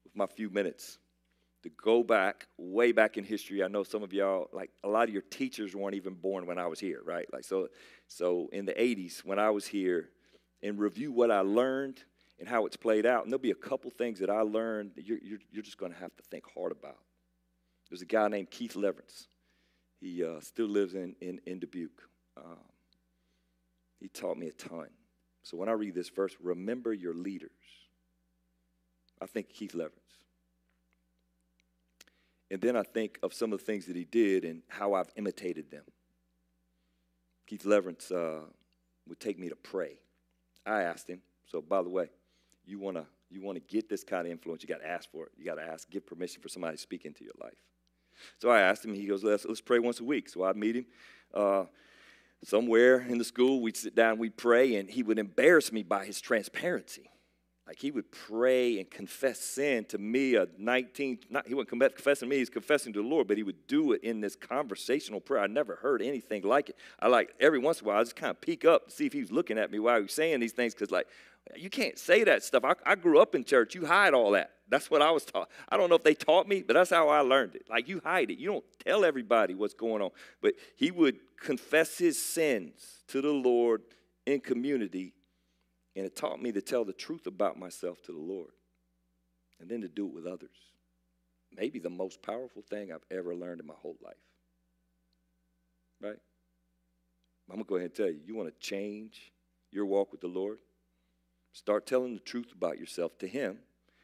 with 0.04 0.16
my 0.16 0.26
few 0.26 0.50
minutes 0.50 1.00
to 1.64 1.70
go 1.70 2.04
back, 2.04 2.48
way 2.58 2.92
back 2.92 3.18
in 3.18 3.24
history. 3.24 3.64
I 3.64 3.68
know 3.68 3.84
some 3.84 4.04
of 4.04 4.14
y'all, 4.14 4.50
like 4.54 4.70
a 4.84 4.88
lot 4.88 5.08
of 5.08 5.14
your 5.14 5.24
teachers 5.24 5.76
weren't 5.76 5.96
even 5.96 6.14
born 6.14 6.46
when 6.46 6.58
I 6.58 6.68
was 6.68 6.80
here, 6.80 7.02
right? 7.06 7.26
Like 7.32 7.44
so, 7.44 7.68
so 8.08 8.50
in 8.52 8.66
the 8.66 8.74
80s 8.74 9.26
when 9.26 9.40
I 9.40 9.50
was 9.50 9.66
here, 9.66 10.10
and 10.64 10.80
review 10.80 11.12
what 11.12 11.30
I 11.30 11.42
learned 11.42 12.04
and 12.40 12.48
how 12.48 12.66
it's 12.66 12.78
played 12.78 13.06
out. 13.06 13.24
And 13.24 13.32
there'll 13.32 13.42
be 13.42 13.52
a 13.52 13.56
couple 13.56 13.90
things 13.92 14.20
that 14.20 14.30
I 14.30 14.42
learned 14.42 14.92
that 14.96 15.06
you're, 15.06 15.20
you're, 15.22 15.40
you're 15.52 15.64
just 15.64 15.78
going 15.78 15.92
to 15.92 15.98
have 15.98 16.16
to 16.16 16.24
think 16.24 16.46
hard 16.54 16.72
about. 16.72 17.00
There's 17.90 18.02
a 18.02 18.06
guy 18.06 18.28
named 18.28 18.52
Keith 18.52 18.74
Leverance. 18.74 19.28
He 20.00 20.24
uh, 20.24 20.42
still 20.42 20.68
lives 20.68 20.94
in, 20.94 21.16
in, 21.22 21.40
in 21.46 21.60
Dubuque. 21.60 22.02
Um, 22.38 22.60
he 24.00 24.10
taught 24.10 24.38
me 24.38 24.48
a 24.48 24.54
ton. 24.54 24.90
So 25.42 25.58
when 25.58 25.70
I 25.70 25.72
read 25.72 25.96
this 25.96 26.10
verse, 26.10 26.36
remember 26.42 26.94
your 26.94 27.14
leaders. 27.14 27.52
I 29.22 29.26
think 29.26 29.50
Keith 29.50 29.74
Leverance. 29.74 29.92
And 32.52 32.62
then 32.62 32.76
I 32.76 32.84
think 32.84 33.18
of 33.24 33.34
some 33.34 33.52
of 33.52 33.60
the 33.60 33.66
things 33.66 33.88
that 33.88 33.96
he 33.96 34.06
did 34.06 34.46
and 34.46 34.62
how 34.68 34.94
I've 34.94 35.10
imitated 35.16 35.72
them. 35.72 35.84
Keith 37.48 37.64
Leverance 37.64 38.12
uh, 38.12 38.46
would 39.08 39.20
take 39.20 39.40
me 39.40 39.50
to 39.50 39.56
pray. 39.56 40.00
I 40.66 40.84
asked 40.84 41.10
him, 41.10 41.22
so 41.46 41.62
by 41.62 41.82
the 41.82 41.90
way, 41.90 42.10
you 42.68 42.80
want 42.80 42.98
to 42.98 43.06
You 43.30 43.42
want 43.42 43.58
to 43.58 43.74
get 43.76 43.90
this 43.90 44.04
kind 44.04 44.26
of 44.28 44.32
influence, 44.32 44.62
you 44.62 44.70
got 44.70 44.82
to 44.82 44.88
ask 44.88 45.10
for 45.10 45.26
it. 45.26 45.32
You 45.38 45.46
got 45.46 45.56
to 45.56 45.64
ask, 45.64 45.90
give 45.90 46.06
permission 46.06 46.42
for 46.42 46.50
somebody 46.50 46.76
to 46.76 46.82
speak 46.82 47.06
into 47.06 47.24
your 47.24 47.34
life. 47.42 47.62
So 48.40 48.50
I 48.50 48.62
asked 48.62 48.84
him, 48.84 48.94
he 48.94 49.06
goes, 49.06 49.24
let's, 49.24 49.46
let's 49.46 49.62
pray 49.62 49.80
once 49.80 50.00
a 50.00 50.04
week. 50.04 50.30
So 50.30 50.44
I'd 50.44 50.56
meet 50.56 50.76
him 50.76 50.86
uh, 51.34 51.66
somewhere 52.44 53.02
in 53.02 53.18
the 53.18 53.24
school. 53.24 53.62
We'd 53.62 53.78
sit 53.78 53.96
down, 53.96 54.18
we'd 54.18 54.38
pray, 54.38 54.76
and 54.76 54.90
he 54.90 55.04
would 55.04 55.20
embarrass 55.20 55.72
me 55.72 55.84
by 55.84 56.06
his 56.06 56.20
transparency. 56.22 57.10
Like 57.68 57.80
he 57.80 57.92
would 57.92 58.10
pray 58.12 58.80
and 58.80 58.90
confess 58.90 59.40
sin 59.40 59.84
to 59.90 59.98
me, 59.98 60.36
a 60.36 60.48
19, 60.58 61.20
not, 61.30 61.48
he 61.48 61.54
wasn't 61.54 61.70
confessing 61.70 62.28
to 62.28 62.30
me, 62.30 62.38
he's 62.38 62.50
confessing 62.50 62.94
to 62.94 63.02
the 63.02 63.08
Lord, 63.08 63.28
but 63.28 63.36
he 63.36 63.44
would 63.44 63.68
do 63.68 63.92
it 63.92 64.02
in 64.04 64.22
this 64.22 64.38
conversational 64.38 65.20
prayer. 65.20 65.42
I 65.44 65.48
never 65.48 65.76
heard 65.76 66.02
anything 66.02 66.44
like 66.44 66.70
it. 66.70 66.78
I 67.00 67.10
like, 67.10 67.36
every 67.42 67.60
once 67.60 67.82
in 67.82 67.86
a 67.86 67.90
while, 67.90 68.00
I 68.00 68.04
just 68.04 68.16
kind 68.16 68.32
of 68.32 68.40
peek 68.40 68.64
up 68.64 68.86
to 68.86 68.92
see 68.92 69.06
if 69.06 69.12
he 69.12 69.20
was 69.20 69.34
looking 69.34 69.58
at 69.58 69.70
me 69.70 69.80
while 69.80 69.98
he 69.98 70.04
was 70.04 70.14
saying 70.14 70.40
these 70.40 70.54
things, 70.54 70.74
because 70.74 70.92
like, 70.92 71.08
you 71.56 71.70
can't 71.70 71.98
say 71.98 72.24
that 72.24 72.44
stuff. 72.44 72.64
I, 72.64 72.74
I 72.86 72.96
grew 72.96 73.20
up 73.20 73.36
in 73.36 73.44
church. 73.44 73.76
You 73.76 73.86
hide 73.86 74.14
all 74.14 74.32
that. 74.32 74.52
That's 74.70 74.92
what 74.92 75.02
I 75.02 75.12
was 75.12 75.24
taught. 75.24 75.50
I 75.70 75.78
don't 75.78 75.90
know 75.90 75.96
if 75.96 76.04
they 76.04 76.14
taught 76.14 76.48
me, 76.48 76.62
but 76.62 76.74
that's 76.74 76.90
how 76.90 77.10
I 77.10 77.22
learned 77.22 77.56
it. 77.56 77.68
Like 77.70 77.88
you 77.88 78.02
hide 78.04 78.32
it. 78.32 78.38
You 78.38 78.52
don't 78.52 78.66
tell 78.86 79.06
everybody 79.06 79.54
what's 79.56 79.74
going 79.74 80.02
on. 80.02 80.10
But 80.42 80.56
he 80.76 80.92
would 80.92 81.18
confess 81.40 81.98
his 81.98 82.22
sins 82.22 83.04
to 83.08 83.22
the 83.22 83.32
Lord 83.32 83.84
in 84.26 84.42
community, 84.42 85.14
and 85.96 86.06
it 86.06 86.16
taught 86.16 86.42
me 86.42 86.52
to 86.52 86.62
tell 86.62 86.84
the 86.84 86.94
truth 86.94 87.28
about 87.28 87.58
myself 87.58 88.02
to 88.04 88.12
the 88.12 88.20
Lord 88.20 88.52
and 89.60 89.70
then 89.70 89.82
to 89.82 89.88
do 89.88 90.08
it 90.08 90.14
with 90.14 90.26
others. 90.28 90.50
Maybe 91.56 91.80
the 91.80 91.90
most 91.90 92.22
powerful 92.22 92.62
thing 92.70 92.92
I've 92.92 93.06
ever 93.10 93.34
learned 93.34 93.62
in 93.62 93.68
my 93.68 93.74
whole 93.82 93.98
life. 94.04 94.16
Right? 96.02 96.20
I'm 97.50 97.56
going 97.56 97.64
to 97.64 97.70
go 97.70 97.76
ahead 97.78 97.92
and 97.92 97.96
tell 97.96 98.08
you 98.08 98.20
you 98.26 98.36
want 98.36 98.50
to 98.50 98.60
change 98.60 99.32
your 99.72 99.86
walk 99.86 100.12
with 100.12 100.22
the 100.22 100.28
Lord? 100.28 100.58
Start 101.58 101.88
telling 101.88 102.14
the 102.14 102.20
truth 102.20 102.52
about 102.56 102.78
yourself 102.78 103.18
to 103.18 103.28
Him, 103.28 103.58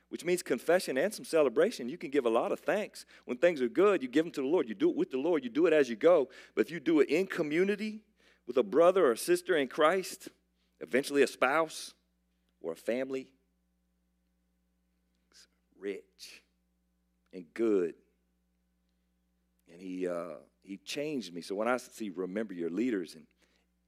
which 0.09 0.25
means 0.25 0.41
confession 0.41 0.97
and 0.97 1.13
some 1.13 1.23
celebration. 1.23 1.87
You 1.87 1.99
can 1.99 2.09
give 2.09 2.25
a 2.25 2.29
lot 2.29 2.51
of 2.51 2.59
thanks. 2.59 3.05
When 3.25 3.37
things 3.37 3.61
are 3.61 3.69
good, 3.69 4.01
you 4.01 4.09
give 4.09 4.25
them 4.25 4.31
to 4.31 4.41
the 4.41 4.47
Lord. 4.47 4.67
You 4.67 4.73
do 4.73 4.89
it 4.89 4.95
with 4.95 5.11
the 5.11 5.19
Lord, 5.19 5.43
you 5.43 5.51
do 5.51 5.67
it 5.67 5.71
as 5.71 5.87
you 5.87 5.95
go. 5.95 6.29
But 6.55 6.65
if 6.65 6.71
you 6.71 6.79
do 6.79 6.99
it 6.99 7.09
in 7.09 7.27
community 7.27 8.01
with 8.47 8.57
a 8.57 8.63
brother 8.63 9.05
or 9.05 9.11
a 9.11 9.17
sister 9.17 9.55
in 9.55 9.67
Christ, 9.67 10.29
eventually 10.79 11.21
a 11.21 11.27
spouse 11.27 11.93
or 12.59 12.71
a 12.71 12.75
family, 12.75 13.27
it's 15.29 15.47
rich 15.79 16.41
and 17.33 17.45
good. 17.53 17.93
And 19.71 19.79
he, 19.79 20.07
uh, 20.07 20.37
he 20.63 20.77
changed 20.77 21.31
me. 21.35 21.41
So 21.41 21.53
when 21.53 21.67
I 21.67 21.77
see 21.77 22.09
remember 22.09 22.55
your 22.55 22.71
leaders 22.71 23.13
and 23.13 23.27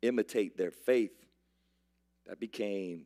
imitate 0.04 0.56
their 0.56 0.70
faith, 0.70 1.14
that 2.28 2.40
became 2.40 3.06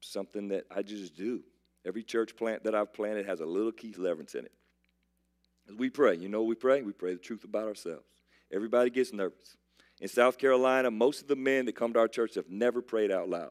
something 0.00 0.48
that 0.48 0.66
I 0.70 0.82
just 0.82 1.16
do. 1.16 1.42
Every 1.86 2.02
church 2.02 2.36
plant 2.36 2.64
that 2.64 2.74
I've 2.74 2.92
planted 2.92 3.26
has 3.26 3.40
a 3.40 3.46
little 3.46 3.72
Keith 3.72 3.98
Leverance 3.98 4.34
in 4.34 4.44
it. 4.44 4.52
As 5.68 5.74
we 5.74 5.90
pray, 5.90 6.16
you 6.16 6.28
know 6.28 6.42
we 6.42 6.54
pray? 6.54 6.82
We 6.82 6.92
pray 6.92 7.12
the 7.12 7.20
truth 7.20 7.44
about 7.44 7.68
ourselves. 7.68 8.04
Everybody 8.52 8.90
gets 8.90 9.12
nervous. 9.12 9.56
In 10.00 10.08
South 10.08 10.38
Carolina, 10.38 10.90
most 10.90 11.22
of 11.22 11.28
the 11.28 11.36
men 11.36 11.66
that 11.66 11.76
come 11.76 11.92
to 11.92 11.98
our 11.98 12.08
church 12.08 12.36
have 12.36 12.48
never 12.48 12.80
prayed 12.80 13.10
out 13.10 13.28
loud. 13.28 13.50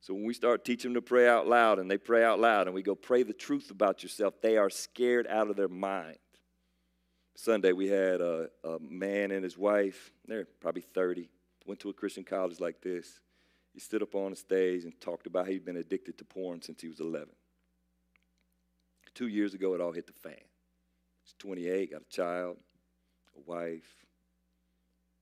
So 0.00 0.14
when 0.14 0.24
we 0.24 0.34
start 0.34 0.64
teaching 0.64 0.92
them 0.92 1.02
to 1.02 1.06
pray 1.06 1.28
out 1.28 1.48
loud 1.48 1.78
and 1.78 1.90
they 1.90 1.98
pray 1.98 2.24
out 2.24 2.38
loud 2.38 2.66
and 2.66 2.74
we 2.74 2.82
go 2.82 2.94
pray 2.94 3.24
the 3.24 3.32
truth 3.32 3.70
about 3.70 4.02
yourself, 4.02 4.34
they 4.40 4.56
are 4.56 4.70
scared 4.70 5.26
out 5.26 5.50
of 5.50 5.56
their 5.56 5.68
mind. 5.68 6.18
Sunday 7.34 7.72
we 7.72 7.88
had 7.88 8.20
a, 8.20 8.48
a 8.64 8.78
man 8.80 9.30
and 9.30 9.42
his 9.42 9.58
wife, 9.58 10.12
they're 10.26 10.46
probably 10.60 10.82
30, 10.82 11.28
went 11.66 11.80
to 11.80 11.90
a 11.90 11.92
Christian 11.92 12.24
college 12.24 12.60
like 12.60 12.80
this. 12.80 13.20
He 13.72 13.80
stood 13.80 14.02
up 14.02 14.14
on 14.14 14.30
the 14.30 14.36
stage 14.36 14.84
and 14.84 15.00
talked 15.00 15.26
about 15.26 15.46
how 15.46 15.52
he'd 15.52 15.64
been 15.64 15.76
addicted 15.76 16.18
to 16.18 16.24
porn 16.24 16.62
since 16.62 16.80
he 16.80 16.88
was 16.88 17.00
11. 17.00 17.28
Two 19.14 19.28
years 19.28 19.54
ago, 19.54 19.74
it 19.74 19.80
all 19.80 19.92
hit 19.92 20.06
the 20.06 20.12
fan. 20.12 20.44
He's 21.24 21.34
28, 21.38 21.90
got 21.90 22.02
a 22.02 22.14
child, 22.14 22.56
a 23.36 23.40
wife, 23.50 24.06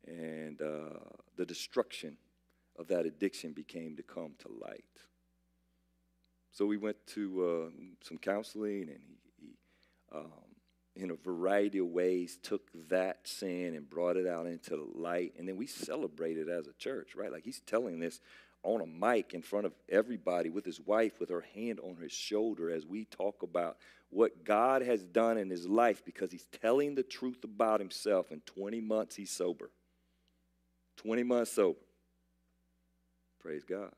and 0.07 0.61
uh, 0.61 1.01
the 1.37 1.47
destruction 1.47 2.17
of 2.79 2.89
that 2.89 3.07
addiction 3.07 3.53
became 3.53 3.97
to 3.97 4.03
come 4.03 4.35
to 4.39 4.49
light. 4.49 4.85
So 6.53 6.65
we 6.67 6.77
went 6.77 6.97
to 7.09 7.45
uh, 7.45 7.71
some 8.03 8.19
counseling, 8.19 8.89
and 8.89 9.01
he, 9.07 9.19
he 9.39 9.57
um, 10.15 10.46
in 10.97 11.11
a 11.11 11.15
variety 11.15 11.79
of 11.79 11.87
ways 11.87 12.39
took 12.43 12.71
that 12.89 13.27
sin 13.29 13.75
and 13.75 13.89
brought 13.89 14.17
it 14.17 14.27
out 14.27 14.47
into 14.47 14.71
the 14.71 14.89
light 14.95 15.35
and 15.39 15.49
then 15.49 15.57
we 15.57 15.67
celebrated 15.67 16.49
it 16.49 16.53
as 16.53 16.67
a 16.67 16.73
church 16.75 17.15
right 17.15 17.33
like 17.33 17.45
he's 17.45 17.61
telling 17.61 18.01
this 18.01 18.21
on 18.63 18.81
a 18.81 18.87
mic 18.87 19.35
in 19.35 19.43
front 19.43 19.67
of 19.67 19.73
everybody 19.89 20.51
with 20.51 20.65
his 20.65 20.81
wife 20.81 21.21
with 21.21 21.29
her 21.29 21.45
hand 21.55 21.79
on 21.81 21.97
his 21.97 22.13
shoulder 22.13 22.71
as 22.71 22.85
we 22.85 23.05
talk 23.05 23.43
about 23.43 23.77
what 24.11 24.45
God 24.45 24.83
has 24.83 25.03
done 25.03 25.39
in 25.39 25.51
his 25.51 25.67
life 25.67 26.05
because 26.05 26.31
he's 26.31 26.47
telling 26.63 26.95
the 26.95 27.03
truth 27.03 27.45
about 27.45 27.81
himself. 27.81 28.31
In 28.31 28.41
20 28.41 28.81
months, 28.81 29.17
he's 29.17 29.31
sober. 29.31 29.71
20 30.99 31.23
months 31.23 31.53
sober. 31.53 31.79
Praise 33.41 33.65
God. 33.65 33.93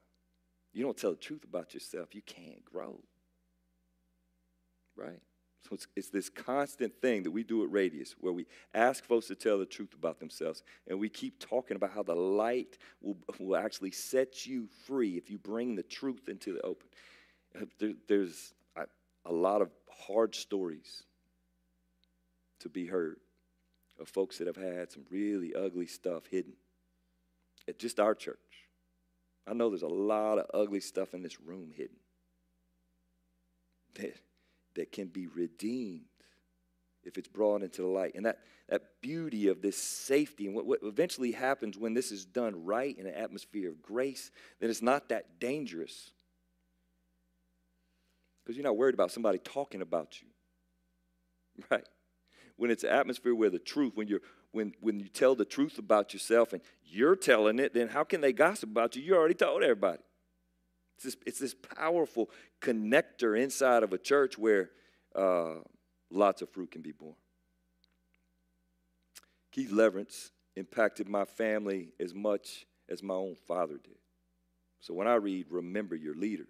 You 0.73 0.85
don't 0.85 0.97
tell 0.97 1.11
the 1.11 1.17
truth 1.17 1.45
about 1.45 1.75
yourself, 1.75 2.15
you 2.15 2.23
can't 2.23 2.65
grow. 2.65 3.01
Right? 4.97 5.21
So 5.69 5.75
it's, 5.75 5.87
it's 5.97 6.09
this 6.09 6.31
constant 6.31 6.95
thing 7.03 7.23
that 7.25 7.31
we 7.31 7.43
do 7.43 7.63
at 7.63 7.71
Radius 7.71 8.15
where 8.21 8.33
we 8.33 8.47
ask 8.73 9.05
folks 9.05 9.27
to 9.27 9.35
tell 9.35 9.59
the 9.59 9.67
truth 9.67 9.93
about 9.93 10.19
themselves 10.19 10.63
and 10.87 10.99
we 10.99 11.09
keep 11.09 11.39
talking 11.39 11.77
about 11.77 11.91
how 11.91 12.03
the 12.03 12.15
light 12.15 12.79
will, 13.03 13.19
will 13.39 13.57
actually 13.57 13.91
set 13.91 14.47
you 14.47 14.69
free 14.87 15.17
if 15.19 15.29
you 15.31 15.37
bring 15.39 15.75
the 15.75 15.83
truth 15.83 16.29
into 16.29 16.55
the 16.55 16.63
open. 16.63 16.89
Uh, 17.55 17.67
there, 17.79 17.93
there's 18.09 18.55
a, 18.77 18.87
a 19.27 19.33
lot 19.33 19.61
of 19.61 19.71
hard 19.91 20.35
stories 20.35 21.03
to 22.61 22.69
be 22.71 22.87
heard 22.87 23.17
of 24.01 24.09
folks 24.09 24.39
that 24.39 24.47
have 24.47 24.57
had 24.57 24.91
some 24.91 25.05
really 25.11 25.55
ugly 25.55 25.87
stuff 25.87 26.25
hidden 26.31 26.55
at 27.67 27.79
just 27.79 28.01
our 28.01 28.15
church. 28.15 28.39
I 29.47 29.53
know 29.53 29.69
there's 29.69 29.83
a 29.83 29.89
lot 29.89 30.39
of 30.39 30.47
ugly 30.55 30.81
stuff 30.81 31.13
in 31.13 31.23
this 31.23 31.41
room 31.41 31.73
hidden 31.77 31.97
that 34.79 34.93
can 34.93 35.09
be 35.09 35.27
redeemed 35.27 36.07
if 37.05 37.19
it's 37.19 37.29
brought 37.29 37.63
into 37.63 37.83
the 37.83 37.89
light. 37.89 38.15
And 38.15 38.25
that, 38.27 38.39
that 38.69 38.83
beauty 39.01 39.49
of 39.49 39.61
this 39.61 39.77
safety 39.77 40.47
and 40.47 40.55
what, 40.55 40.67
what 40.67 40.81
eventually 40.83 41.33
happens 41.33 41.77
when 41.77 41.95
this 41.95 42.13
is 42.13 42.25
done 42.25 42.65
right 42.65 42.97
in 42.97 43.07
an 43.07 43.15
atmosphere 43.15 43.69
of 43.69 43.83
grace, 43.83 44.31
then 44.61 44.71
it's 44.71 44.83
not 44.83 45.09
that 45.09 45.41
dangerous. 45.41 46.13
Because 48.43 48.57
you're 48.57 48.65
not 48.65 48.77
worried 48.77 48.95
about 48.95 49.11
somebody 49.11 49.39
talking 49.39 49.83
about 49.83 50.21
you. 50.23 50.29
Right? 51.71 51.85
When 52.57 52.71
it's 52.71 52.85
an 52.85 52.91
atmosphere 52.91 53.35
where 53.35 53.51
the 53.51 53.59
truth, 53.59 53.93
when 53.97 54.07
you're 54.07 54.21
when 54.53 54.73
when 54.81 55.01
you 55.01 55.09
tell 55.09 55.35
the 55.35 55.45
truth 55.45 55.79
about 55.79 56.13
yourself 56.13 56.53
and 56.53 56.63
you're 56.85 57.17
telling 57.17 57.59
it, 57.59 57.75
then 57.75 57.89
how 57.89 58.05
can 58.05 58.21
they 58.21 58.33
gossip 58.33 58.71
about 58.71 58.95
you? 58.95 59.03
You 59.03 59.17
already 59.17 59.35
told 59.35 59.65
everybody. 59.65 60.03
It's 60.99 61.05
this, 61.05 61.17
it's 61.27 61.39
this 61.39 61.55
powerful 61.55 62.29
connector 62.61 63.41
inside 63.41 63.85
of 63.85 63.93
a 63.93 63.99
church 63.99 64.37
where 64.37 64.71
uh, 65.15 65.55
lots 66.11 66.43
of 66.43 66.51
fruit 66.51 66.73
can 66.73 66.83
be 66.83 66.91
born. 66.91 67.15
Keith 69.53 69.71
Leverance 69.71 70.31
impacted 70.57 71.09
my 71.09 71.25
family 71.25 71.91
as 72.01 72.15
much 72.15 72.67
as 72.89 73.01
my 73.01 73.15
own 73.15 73.37
father 73.47 73.75
did. 73.75 73.95
So 74.81 74.93
when 74.93 75.07
I 75.07 75.15
read, 75.15 75.47
remember 75.51 75.95
your 75.95 76.17
leaders 76.17 76.49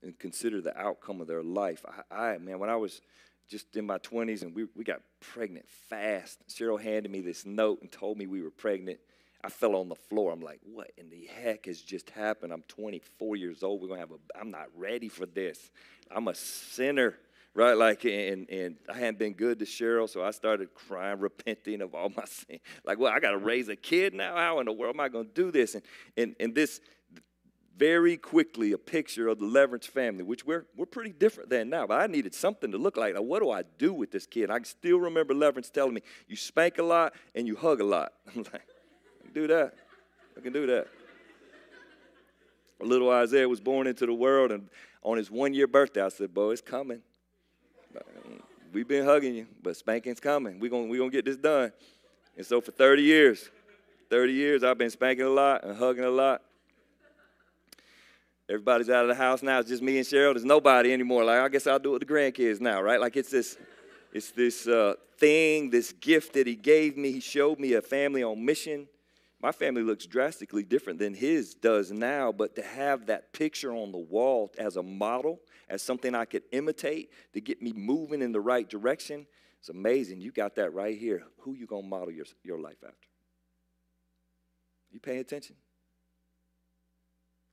and 0.00 0.16
consider 0.16 0.60
the 0.60 0.76
outcome 0.78 1.20
of 1.20 1.26
their 1.26 1.42
life. 1.42 1.84
I, 2.08 2.34
I 2.34 2.38
man, 2.38 2.60
when 2.60 2.70
I 2.70 2.76
was 2.76 3.00
just 3.48 3.74
in 3.76 3.84
my 3.84 3.98
20s 3.98 4.42
and 4.42 4.54
we, 4.54 4.66
we 4.76 4.84
got 4.84 5.00
pregnant 5.18 5.68
fast, 5.90 6.38
Cheryl 6.48 6.80
handed 6.80 7.10
me 7.10 7.20
this 7.20 7.44
note 7.44 7.80
and 7.82 7.90
told 7.90 8.16
me 8.16 8.28
we 8.28 8.42
were 8.42 8.50
pregnant. 8.50 9.00
I 9.44 9.48
fell 9.48 9.74
on 9.74 9.88
the 9.88 9.96
floor. 9.96 10.32
I'm 10.32 10.40
like, 10.40 10.60
what 10.62 10.92
in 10.96 11.10
the 11.10 11.28
heck 11.42 11.66
has 11.66 11.80
just 11.80 12.10
happened? 12.10 12.52
I'm 12.52 12.62
24 12.68 13.36
years 13.36 13.62
old. 13.62 13.82
We're 13.82 13.88
gonna 13.88 14.00
have 14.00 14.12
a. 14.12 14.38
I'm 14.38 14.50
not 14.50 14.66
ready 14.76 15.08
for 15.08 15.26
this. 15.26 15.70
I'm 16.14 16.28
a 16.28 16.34
sinner, 16.34 17.18
right? 17.54 17.76
Like, 17.76 18.04
and 18.04 18.48
and 18.48 18.76
I 18.88 18.98
hadn't 18.98 19.18
been 19.18 19.32
good 19.32 19.58
to 19.58 19.64
Cheryl, 19.64 20.08
so 20.08 20.22
I 20.22 20.30
started 20.30 20.74
crying, 20.74 21.18
repenting 21.20 21.80
of 21.80 21.94
all 21.94 22.10
my 22.10 22.24
sin. 22.24 22.60
Like, 22.84 22.98
well, 22.98 23.12
I 23.12 23.18
got 23.18 23.32
to 23.32 23.38
raise 23.38 23.68
a 23.68 23.76
kid 23.76 24.14
now. 24.14 24.36
How 24.36 24.60
in 24.60 24.66
the 24.66 24.72
world 24.72 24.94
am 24.94 25.00
I 25.00 25.08
gonna 25.08 25.24
do 25.24 25.50
this? 25.50 25.74
And 25.74 25.82
and 26.16 26.36
and 26.38 26.54
this 26.54 26.80
very 27.76 28.16
quickly 28.16 28.72
a 28.72 28.78
picture 28.78 29.28
of 29.28 29.38
the 29.38 29.46
Leverance 29.46 29.86
family, 29.86 30.22
which 30.22 30.44
we're, 30.46 30.66
we're 30.76 30.86
pretty 30.86 31.10
different 31.10 31.50
than 31.50 31.70
now. 31.70 31.86
But 31.86 32.00
I 32.00 32.06
needed 32.06 32.34
something 32.34 32.70
to 32.70 32.78
look 32.78 32.96
like. 32.96 33.14
Now, 33.14 33.22
what 33.22 33.40
do 33.42 33.50
I 33.50 33.62
do 33.78 33.92
with 33.92 34.10
this 34.10 34.26
kid? 34.26 34.50
I 34.50 34.56
can 34.56 34.64
still 34.66 34.98
remember 34.98 35.34
Leverance 35.34 35.70
telling 35.70 35.94
me, 35.94 36.02
you 36.28 36.36
spank 36.36 36.78
a 36.78 36.82
lot 36.82 37.14
and 37.34 37.46
you 37.46 37.56
hug 37.56 37.80
a 37.80 37.84
lot. 37.84 38.12
I'm 38.36 38.44
like, 38.52 38.62
do 39.32 39.46
that. 39.48 39.74
I 40.36 40.40
can 40.40 40.52
do 40.52 40.66
that. 40.66 40.88
Little 42.80 43.10
Isaiah 43.10 43.48
was 43.48 43.60
born 43.60 43.86
into 43.86 44.06
the 44.06 44.14
world, 44.14 44.50
and 44.50 44.68
on 45.02 45.16
his 45.16 45.30
one 45.30 45.54
year 45.54 45.66
birthday, 45.66 46.02
I 46.02 46.08
said, 46.08 46.34
Boy, 46.34 46.50
it's 46.50 46.60
coming. 46.60 47.00
We've 48.72 48.88
been 48.88 49.04
hugging 49.04 49.34
you, 49.34 49.46
but 49.62 49.76
spanking's 49.76 50.18
coming. 50.18 50.58
We're 50.58 50.70
going 50.70 50.88
we 50.88 50.98
gonna 50.98 51.10
get 51.10 51.26
this 51.26 51.36
done. 51.36 51.72
And 52.36 52.46
so 52.46 52.60
for 52.60 52.70
30 52.70 53.02
years, 53.02 53.50
30 54.08 54.32
years, 54.32 54.64
I've 54.64 54.78
been 54.78 54.90
spanking 54.90 55.26
a 55.26 55.30
lot 55.30 55.64
and 55.64 55.76
hugging 55.76 56.04
a 56.04 56.10
lot. 56.10 56.42
Everybody's 58.48 58.90
out 58.90 59.04
of 59.04 59.08
the 59.08 59.14
house 59.14 59.42
now. 59.42 59.60
It's 59.60 59.68
just 59.68 59.82
me 59.82 59.98
and 59.98 60.06
Cheryl. 60.06 60.32
There's 60.34 60.44
nobody 60.44 60.92
anymore. 60.92 61.24
Like, 61.24 61.40
I 61.40 61.48
guess 61.48 61.66
I'll 61.66 61.78
do 61.78 61.90
it 61.90 62.00
with 62.00 62.08
the 62.08 62.12
grandkids 62.12 62.60
now, 62.60 62.82
right? 62.82 63.00
Like, 63.00 63.16
it's 63.16 63.30
this, 63.30 63.56
it's 64.12 64.30
this 64.30 64.66
uh, 64.66 64.94
thing, 65.18 65.70
this 65.70 65.92
gift 65.92 66.34
that 66.34 66.46
he 66.46 66.54
gave 66.54 66.96
me. 66.96 67.12
He 67.12 67.20
showed 67.20 67.58
me 67.58 67.74
a 67.74 67.82
family 67.82 68.22
on 68.22 68.44
mission. 68.44 68.88
My 69.42 69.50
family 69.50 69.82
looks 69.82 70.06
drastically 70.06 70.62
different 70.62 71.00
than 71.00 71.14
his 71.14 71.54
does 71.54 71.90
now, 71.90 72.30
but 72.30 72.54
to 72.54 72.62
have 72.62 73.06
that 73.06 73.32
picture 73.32 73.72
on 73.72 73.90
the 73.90 73.98
wall 73.98 74.52
as 74.56 74.76
a 74.76 74.82
model, 74.84 75.40
as 75.68 75.82
something 75.82 76.14
I 76.14 76.26
could 76.26 76.44
imitate 76.52 77.10
to 77.32 77.40
get 77.40 77.60
me 77.60 77.72
moving 77.72 78.22
in 78.22 78.30
the 78.30 78.40
right 78.40 78.68
direction, 78.68 79.26
it's 79.58 79.68
amazing. 79.68 80.20
You 80.20 80.30
got 80.30 80.54
that 80.56 80.72
right 80.72 80.96
here. 80.96 81.24
Who 81.38 81.54
you 81.54 81.66
gonna 81.66 81.86
model 81.86 82.12
your, 82.12 82.26
your 82.44 82.60
life 82.60 82.84
after? 82.84 83.08
You 84.92 85.00
paying 85.00 85.18
attention? 85.18 85.56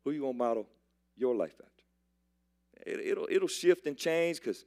Who 0.04 0.12
you 0.12 0.22
gonna 0.22 0.34
model 0.34 0.68
your 1.18 1.36
life 1.36 1.54
after? 1.54 1.84
It, 2.86 3.18
will 3.18 3.28
it'll 3.32 3.48
shift 3.48 3.88
and 3.88 3.98
change 3.98 4.38
because 4.38 4.64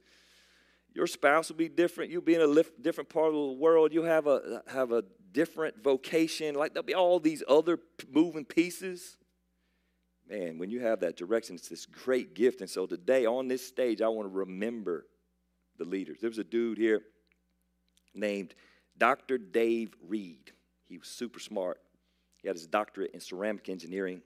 your 0.93 1.07
spouse 1.07 1.49
will 1.49 1.55
be 1.55 1.69
different. 1.69 2.11
You'll 2.11 2.21
be 2.21 2.35
in 2.35 2.41
a 2.41 2.63
different 2.81 3.09
part 3.09 3.27
of 3.27 3.33
the 3.33 3.53
world. 3.53 3.93
You'll 3.93 4.05
have 4.05 4.27
a 4.27 4.61
have 4.67 4.91
a 4.91 5.03
different 5.31 5.83
vocation. 5.83 6.55
Like 6.55 6.73
there'll 6.73 6.85
be 6.85 6.93
all 6.93 7.19
these 7.19 7.43
other 7.47 7.79
moving 8.11 8.45
pieces. 8.45 9.17
Man, 10.29 10.57
when 10.57 10.69
you 10.69 10.79
have 10.81 11.01
that 11.01 11.17
direction, 11.17 11.55
it's 11.55 11.67
this 11.67 11.85
great 11.85 12.33
gift. 12.33 12.61
And 12.61 12.69
so 12.69 12.85
today 12.85 13.25
on 13.25 13.47
this 13.47 13.65
stage, 13.65 14.01
I 14.01 14.07
want 14.07 14.27
to 14.27 14.33
remember 14.33 15.05
the 15.77 15.85
leaders. 15.85 16.19
There 16.21 16.29
was 16.29 16.37
a 16.37 16.43
dude 16.43 16.77
here 16.77 17.01
named 18.13 18.53
Dr. 18.97 19.37
Dave 19.37 19.93
Reed. 20.07 20.51
He 20.87 20.97
was 20.97 21.07
super 21.07 21.39
smart. 21.39 21.81
He 22.37 22.47
had 22.47 22.55
his 22.55 22.67
doctorate 22.67 23.11
in 23.13 23.19
ceramic 23.19 23.67
engineering. 23.67 24.21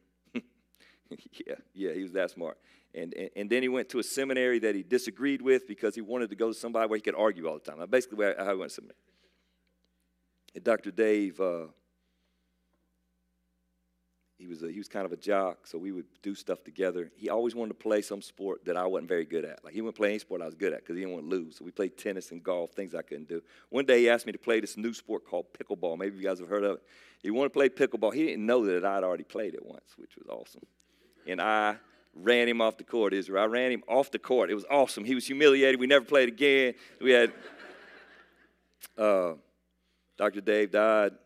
yeah, 1.48 1.56
yeah, 1.74 1.94
he 1.94 2.04
was 2.04 2.12
that 2.14 2.32
smart. 2.32 2.58
And, 2.94 3.14
and, 3.14 3.30
and, 3.36 3.50
then 3.50 3.62
he 3.62 3.70
went 3.70 3.90
to 3.90 4.00
a 4.00 4.04
seminary 4.04 4.60
that 4.60 4.74
he 4.74 4.82
disagreed 4.82 5.42
with 5.42 5.68
because 5.68 5.94
he 5.94 6.02
wanted 6.02 6.30
to 6.30 6.36
go 6.36 6.48
to 6.48 6.54
somebody 6.54 6.88
where 6.88 6.98
he 6.98 7.02
could 7.02 7.16
argue 7.16 7.48
all 7.48 7.56
the 7.56 7.60
time. 7.60 7.80
Now, 7.80 7.86
basically, 7.86 8.34
how 8.38 8.52
he 8.52 8.58
went 8.58 8.72
to 8.72 8.76
seminary. 8.76 8.96
And 10.56 10.64
Dr. 10.64 10.92
Dave, 10.92 11.40
uh, 11.40 11.68
he 14.38 14.46
was 14.46 14.62
a, 14.62 14.72
he 14.72 14.78
was 14.78 14.88
kind 14.88 15.06
of 15.06 15.12
a 15.12 15.18
jock, 15.18 15.66
so 15.66 15.80
we 15.80 15.92
would 15.92 16.06
do 16.22 16.36
stuff 16.36 16.64
together. 16.64 17.12
He 17.16 17.30
always 17.30 17.56
wanted 17.56 17.70
to 17.70 17.80
play 17.80 18.02
some 18.04 18.22
sport 18.22 18.66
that 18.66 18.78
I 18.78 18.86
wasn't 18.86 19.10
very 19.10 19.26
good 19.26 19.46
at. 19.46 19.64
Like 19.64 19.74
he 19.74 19.82
wouldn't 19.82 19.98
play 19.98 20.10
any 20.10 20.20
sport 20.20 20.42
I 20.42 20.46
was 20.46 20.54
good 20.54 20.74
at 20.74 20.80
because 20.82 20.96
he 20.96 21.02
didn't 21.02 21.16
want 21.16 21.30
to 21.30 21.36
lose. 21.36 21.58
So 21.58 21.66
we 21.66 21.72
played 21.72 21.98
tennis 21.98 22.30
and 22.32 22.44
golf, 22.44 22.72
things 22.72 22.94
I 22.94 23.02
couldn't 23.02 23.28
do. 23.28 23.42
One 23.70 23.86
day 23.86 24.00
he 24.00 24.10
asked 24.10 24.28
me 24.28 24.32
to 24.32 24.38
play 24.38 24.60
this 24.60 24.78
new 24.78 24.94
sport 24.94 25.26
called 25.26 25.48
pickleball. 25.54 25.98
Maybe 25.98 26.18
you 26.18 26.24
guys 26.24 26.40
have 26.40 26.50
heard 26.50 26.64
of 26.64 26.78
it. 26.78 26.84
He 27.24 27.32
wanted 27.32 27.50
to 27.50 27.54
play 27.54 27.70
pickleball. 27.70 28.14
He 28.14 28.26
didn't 28.26 28.46
know 28.46 28.64
that 28.66 28.86
I'd 28.86 29.04
already 29.04 29.24
played 29.24 29.56
it 29.56 29.66
once, 29.66 29.96
which 29.98 30.16
was 30.16 30.28
awesome. 30.28 30.62
And 31.28 31.42
I 31.42 31.78
ran 32.14 32.48
him 32.48 32.62
off 32.62 32.78
the 32.78 32.84
court, 32.84 33.14
Israel. 33.14 33.44
I 33.44 33.48
ran 33.48 33.72
him 33.72 33.84
off 33.88 34.12
the 34.12 34.20
court. 34.20 34.50
It 34.50 34.56
was 34.56 34.66
awesome. 34.70 35.04
He 35.04 35.16
was 35.16 35.28
humiliated. 35.28 35.80
We 35.80 35.88
never 35.88 36.06
played 36.06 36.30
again. 36.30 36.74
We 37.02 37.12
had 37.12 37.34
uh, 38.98 39.34
Dr. 40.18 40.42
Dave 40.42 40.72
died 40.72 41.12
a 41.12 41.18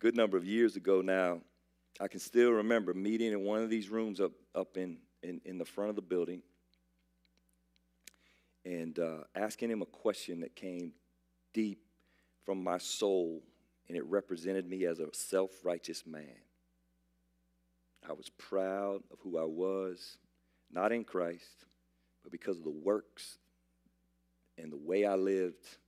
good 0.00 0.16
number 0.16 0.36
of 0.36 0.44
years 0.44 0.76
ago 0.76 1.00
now. 1.00 1.40
I 2.00 2.08
can 2.08 2.20
still 2.20 2.50
remember 2.50 2.94
meeting 2.94 3.32
in 3.32 3.44
one 3.44 3.62
of 3.62 3.70
these 3.70 3.88
rooms 3.88 4.20
up, 4.20 4.32
up 4.54 4.76
in, 4.76 4.98
in, 5.22 5.40
in 5.44 5.58
the 5.58 5.64
front 5.64 5.90
of 5.90 5.96
the 5.96 6.02
building 6.02 6.42
and 8.64 8.98
uh, 8.98 9.18
asking 9.34 9.70
him 9.70 9.82
a 9.82 9.86
question 9.86 10.40
that 10.40 10.56
came 10.56 10.92
deep 11.52 11.80
from 12.44 12.62
my 12.62 12.78
soul, 12.78 13.42
and 13.88 13.96
it 13.96 14.04
represented 14.06 14.68
me 14.68 14.86
as 14.86 15.00
a 15.00 15.08
self 15.12 15.50
righteous 15.64 16.04
man. 16.06 16.36
I 18.08 18.12
was 18.12 18.28
proud 18.30 19.02
of 19.10 19.18
who 19.20 19.38
I 19.38 19.44
was, 19.44 20.18
not 20.70 20.92
in 20.92 21.04
Christ, 21.04 21.64
but 22.22 22.32
because 22.32 22.58
of 22.58 22.64
the 22.64 22.70
works 22.70 23.38
and 24.58 24.70
the 24.70 24.76
way 24.76 25.06
I 25.06 25.14
lived 25.14 25.78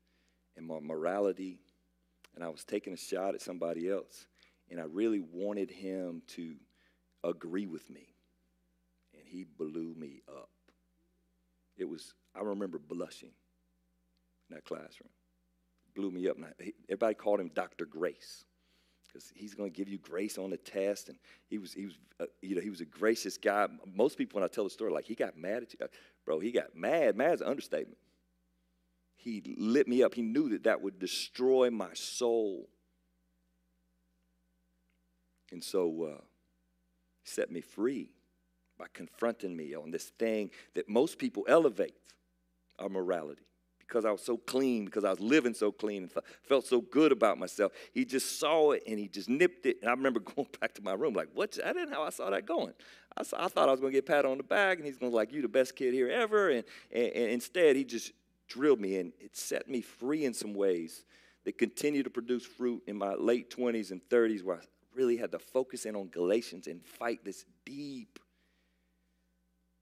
and 0.56 0.66
my 0.66 0.80
morality. 0.80 1.60
And 2.34 2.44
I 2.44 2.48
was 2.48 2.64
taking 2.64 2.92
a 2.92 2.98
shot 2.98 3.34
at 3.34 3.42
somebody 3.42 3.90
else 3.90 4.26
and 4.70 4.80
I 4.80 4.84
really 4.84 5.20
wanted 5.20 5.70
him 5.70 6.22
to 6.28 6.54
agree 7.22 7.66
with 7.66 7.88
me. 7.90 8.14
And 9.14 9.22
he 9.26 9.44
blew 9.44 9.94
me 9.96 10.22
up. 10.28 10.50
It 11.76 11.88
was, 11.88 12.14
I 12.34 12.40
remember 12.40 12.78
blushing 12.78 13.32
in 14.48 14.54
that 14.54 14.64
classroom. 14.64 15.10
Blew 15.94 16.10
me 16.10 16.28
up. 16.28 16.36
Everybody 16.88 17.14
called 17.14 17.40
him 17.40 17.50
Dr. 17.54 17.86
Grace 17.86 18.44
because 19.16 19.32
he's 19.34 19.54
going 19.54 19.70
to 19.70 19.76
give 19.76 19.88
you 19.88 19.98
grace 19.98 20.38
on 20.38 20.50
the 20.50 20.56
test. 20.56 21.08
And 21.08 21.18
he 21.48 21.58
was, 21.58 21.72
he 21.72 21.86
was, 21.86 21.98
uh, 22.20 22.26
you 22.42 22.54
know, 22.54 22.60
he 22.60 22.70
was 22.70 22.80
a 22.80 22.84
gracious 22.84 23.38
guy. 23.38 23.66
Most 23.94 24.18
people, 24.18 24.38
when 24.38 24.44
I 24.44 24.52
tell 24.52 24.64
the 24.64 24.70
story, 24.70 24.92
like 24.92 25.04
he 25.04 25.14
got 25.14 25.36
mad 25.36 25.62
at 25.62 25.72
you, 25.72 25.78
uh, 25.82 25.88
bro. 26.24 26.38
He 26.38 26.52
got 26.52 26.76
mad. 26.76 27.16
Mad's 27.16 27.40
an 27.40 27.48
understatement. 27.48 27.98
He 29.16 29.42
lit 29.56 29.88
me 29.88 30.02
up. 30.02 30.14
He 30.14 30.22
knew 30.22 30.50
that 30.50 30.64
that 30.64 30.82
would 30.82 30.98
destroy 30.98 31.70
my 31.70 31.94
soul. 31.94 32.68
And 35.50 35.64
so 35.64 36.16
uh, 36.16 36.24
set 37.24 37.50
me 37.50 37.60
free 37.60 38.10
by 38.78 38.86
confronting 38.92 39.56
me 39.56 39.74
on 39.74 39.90
this 39.90 40.10
thing 40.18 40.50
that 40.74 40.88
most 40.88 41.18
people 41.18 41.44
elevate 41.48 41.94
our 42.78 42.90
morality. 42.90 43.45
Because 43.86 44.04
I 44.04 44.10
was 44.10 44.22
so 44.22 44.36
clean, 44.36 44.84
because 44.84 45.04
I 45.04 45.10
was 45.10 45.20
living 45.20 45.54
so 45.54 45.70
clean 45.70 46.02
and 46.02 46.12
felt 46.42 46.66
so 46.66 46.80
good 46.80 47.12
about 47.12 47.38
myself. 47.38 47.72
He 47.92 48.04
just 48.04 48.40
saw 48.40 48.72
it 48.72 48.82
and 48.86 48.98
he 48.98 49.08
just 49.08 49.28
nipped 49.28 49.66
it. 49.66 49.78
And 49.80 49.88
I 49.88 49.92
remember 49.92 50.20
going 50.36 50.48
back 50.60 50.74
to 50.74 50.82
my 50.82 50.92
room, 50.92 51.14
like, 51.14 51.28
what? 51.34 51.58
I 51.64 51.72
didn't 51.72 51.90
know 51.90 51.98
how 51.98 52.04
I 52.04 52.10
saw 52.10 52.30
that 52.30 52.46
going. 52.46 52.72
I, 53.16 53.22
saw, 53.22 53.44
I 53.44 53.48
thought 53.48 53.68
I 53.68 53.72
was 53.72 53.80
going 53.80 53.92
to 53.92 53.96
get 53.96 54.06
pat 54.06 54.24
on 54.24 54.38
the 54.38 54.42
back 54.42 54.78
and 54.78 54.86
he's 54.86 54.98
going 54.98 55.12
to 55.12 55.16
like, 55.16 55.32
you 55.32 55.42
the 55.42 55.48
best 55.48 55.76
kid 55.76 55.94
here 55.94 56.08
ever. 56.08 56.50
And, 56.50 56.64
and, 56.90 57.06
and 57.06 57.30
instead, 57.30 57.76
he 57.76 57.84
just 57.84 58.12
drilled 58.48 58.80
me 58.80 58.96
and 58.98 59.12
it 59.20 59.36
set 59.36 59.68
me 59.68 59.80
free 59.80 60.24
in 60.24 60.34
some 60.34 60.54
ways 60.54 61.04
that 61.44 61.58
continue 61.58 62.02
to 62.02 62.10
produce 62.10 62.44
fruit 62.44 62.82
in 62.86 62.96
my 62.96 63.14
late 63.14 63.50
20s 63.50 63.92
and 63.92 64.00
30s 64.08 64.42
where 64.42 64.56
I 64.56 64.60
really 64.94 65.16
had 65.16 65.30
to 65.32 65.38
focus 65.38 65.86
in 65.86 65.94
on 65.94 66.08
Galatians 66.08 66.66
and 66.66 66.84
fight 66.84 67.24
this 67.24 67.44
deep 67.64 68.18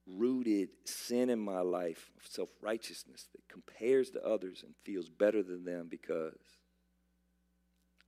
rooted 0.07 0.69
sin 0.85 1.31
in 1.31 1.38
my 1.38 1.61
life 1.61 2.11
of 2.19 2.27
self 2.27 2.51
righteousness 2.61 3.29
that 3.33 3.49
compares 3.49 4.11
to 4.11 4.25
others 4.25 4.62
and 4.64 4.75
feels 4.85 5.09
better 5.09 5.43
than 5.43 5.64
them 5.64 5.88
because 5.90 6.38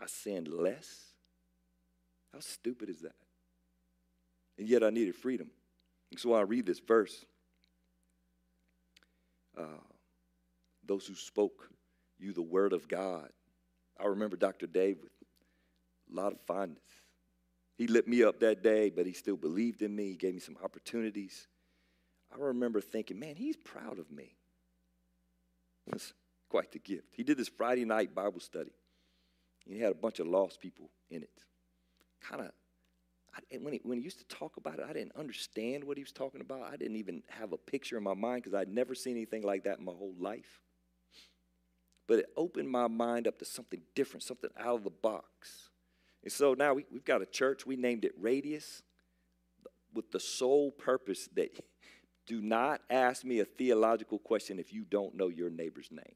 I 0.01 0.07
sinned 0.07 0.49
less. 0.49 1.13
How 2.33 2.41
stupid 2.41 2.91
is 2.91 3.01
that? 3.01 3.15
And 4.59 4.69
yet 4.69 4.83
I 4.83 4.91
needed 4.91 5.15
freedom. 5.15 5.51
And 6.11 6.21
so 6.21 6.35
I 6.35 6.43
read 6.43 6.67
this 6.67 6.81
verse. 6.81 7.25
Uh, 9.57 9.81
those 10.85 11.07
who 11.07 11.15
spoke 11.15 11.71
you 12.19 12.33
the 12.33 12.43
word 12.43 12.73
of 12.73 12.89
God. 12.89 13.29
I 13.99 14.07
remember 14.07 14.37
Dr. 14.37 14.67
Dave 14.67 14.99
with 15.03 15.13
a 16.11 16.15
lot 16.15 16.33
of 16.33 16.41
fondness. 16.47 16.83
He 17.77 17.87
lit 17.87 18.09
me 18.09 18.23
up 18.23 18.41
that 18.41 18.63
day, 18.63 18.91
but 18.91 19.07
he 19.07 19.13
still 19.13 19.37
believed 19.37 19.83
in 19.83 19.95
me. 19.95 20.11
He 20.11 20.17
gave 20.17 20.35
me 20.35 20.41
some 20.41 20.57
opportunities. 20.63 21.47
I 22.37 22.45
remember 22.45 22.81
thinking, 22.81 23.19
man, 23.19 23.37
he's 23.37 23.57
proud 23.57 23.99
of 23.99 24.11
me. 24.11 24.37
That's 25.87 26.13
quite 26.49 26.73
the 26.73 26.79
gift. 26.79 27.09
He 27.13 27.23
did 27.23 27.39
this 27.39 27.49
Friday 27.49 27.85
night 27.85 28.15
Bible 28.15 28.41
study. 28.41 28.73
And 29.65 29.75
he 29.75 29.81
had 29.81 29.93
a 29.93 29.97
bunch 29.97 30.21
of 30.21 30.27
lost 30.27 30.61
people 30.61 30.91
in 31.11 31.23
it. 31.23 31.43
Kind 32.21 32.43
of, 32.43 32.51
when 33.61 33.75
he, 33.75 33.81
when 33.83 33.99
he 33.99 34.05
used 34.05 34.19
to 34.19 34.37
talk 34.37 34.57
about 34.57 34.79
it, 34.79 34.87
I 34.89 34.93
didn't 34.93 35.17
understand 35.17 35.85
what 35.85 35.97
he 35.97 36.03
was 36.03 36.13
talking 36.13 36.41
about. 36.41 36.63
I 36.63 36.77
didn't 36.77 36.97
even 36.97 37.23
have 37.29 37.53
a 37.53 37.57
picture 37.57 37.97
in 37.97 38.03
my 38.03 38.15
mind 38.15 38.43
because 38.43 38.55
I'd 38.55 38.69
never 38.69 38.95
seen 38.95 39.17
anything 39.17 39.43
like 39.43 39.65
that 39.65 39.79
in 39.79 39.85
my 39.85 39.93
whole 39.93 40.15
life. 40.19 40.61
But 42.07 42.21
it 42.21 42.27
opened 42.37 42.71
my 42.71 42.87
mind 42.87 43.27
up 43.27 43.39
to 43.41 43.45
something 43.45 43.81
different, 43.95 44.23
something 44.23 44.51
out 44.59 44.77
of 44.77 44.85
the 44.85 44.91
box. 44.91 45.71
And 46.23 46.33
so 46.33 46.55
now 46.55 46.75
we, 46.75 46.87
have 46.93 47.05
got 47.05 47.23
a 47.23 47.27
church, 47.27 47.67
we 47.67 47.77
named 47.77 48.05
it 48.05 48.13
Radius, 48.19 48.83
with 49.93 50.11
the 50.13 50.21
sole 50.21 50.71
purpose 50.71 51.29
that 51.35 51.51
do 52.27 52.41
not 52.41 52.81
ask 52.91 53.25
me 53.25 53.41
a 53.41 53.45
theological 53.45 54.19
question 54.19 54.59
if 54.59 54.73
you 54.73 54.85
don't 54.85 55.15
know 55.15 55.29
your 55.29 55.51
neighbor's 55.51 55.91
name. 55.91 56.15